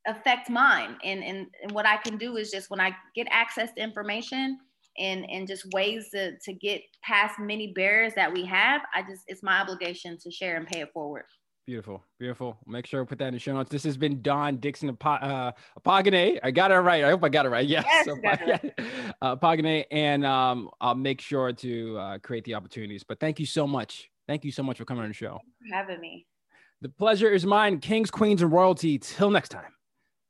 affect 0.08 0.50
mine 0.50 0.98
and, 1.04 1.24
and 1.24 1.48
and 1.62 1.72
what 1.72 1.86
i 1.86 1.98
can 1.98 2.18
do 2.18 2.38
is 2.38 2.50
just 2.52 2.70
when 2.70 2.80
i 2.80 2.92
get 3.16 3.28
access 3.30 3.72
to 3.74 3.82
information 3.82 4.58
and 4.98 5.30
and 5.30 5.48
just 5.48 5.66
ways 5.74 6.10
to 6.10 6.38
to 6.40 6.54
get 6.54 6.82
past 7.04 7.40
many 7.40 7.74
barriers 7.74 8.14
that 8.16 8.32
we 8.32 8.46
have 8.46 8.82
i 8.96 9.02
just 9.02 9.24
it's 9.28 9.44
my 9.44 9.60
obligation 9.60 10.18
to 10.18 10.32
share 10.32 10.58
and 10.58 10.68
pay 10.68 10.82
it 10.82 10.90
forward 10.94 11.26
Beautiful, 11.70 12.04
beautiful. 12.18 12.58
Make 12.66 12.88
sure 12.88 13.02
to 13.02 13.06
put 13.06 13.20
that 13.20 13.28
in 13.28 13.36
the 13.36 13.40
show 13.40 13.54
notes. 13.54 13.70
This 13.70 13.84
has 13.84 13.96
been 13.96 14.24
Dawn 14.24 14.58
Dickson 14.58 14.98
uh, 15.06 15.52
I 15.86 16.02
got 16.02 16.72
it 16.72 16.80
right. 16.80 17.04
I 17.04 17.12
hope 17.12 17.24
I 17.24 17.30
got 17.30 17.46
it 17.46 17.50
right. 17.50 17.68
Yes, 17.68 17.86
yes 18.24 18.66
uh, 19.22 19.36
and 19.92 20.26
um, 20.26 20.72
I'll 20.82 20.96
make 20.96 21.22
sure 21.22 21.54
to 21.54 21.98
uh, 22.00 22.18
create 22.24 22.44
the 22.46 22.56
opportunities. 22.56 23.04
But 23.04 23.20
thank 23.20 23.40
you 23.40 23.46
so 23.46 23.68
much. 23.68 24.10
Thank 24.28 24.46
you 24.46 24.52
so 24.52 24.64
much 24.64 24.80
for 24.80 24.86
coming 24.86 25.04
on 25.04 25.10
the 25.10 25.14
show. 25.14 25.40
for 25.70 25.76
having 25.76 26.02
me. 26.02 26.26
The 26.82 26.90
pleasure 26.90 27.30
is 27.30 27.46
mine. 27.46 27.80
Kings, 27.80 28.10
queens, 28.10 28.42
and 28.42 28.52
royalty. 28.52 28.98
Till 28.98 29.30
next 29.30 29.50
time. 29.50 29.72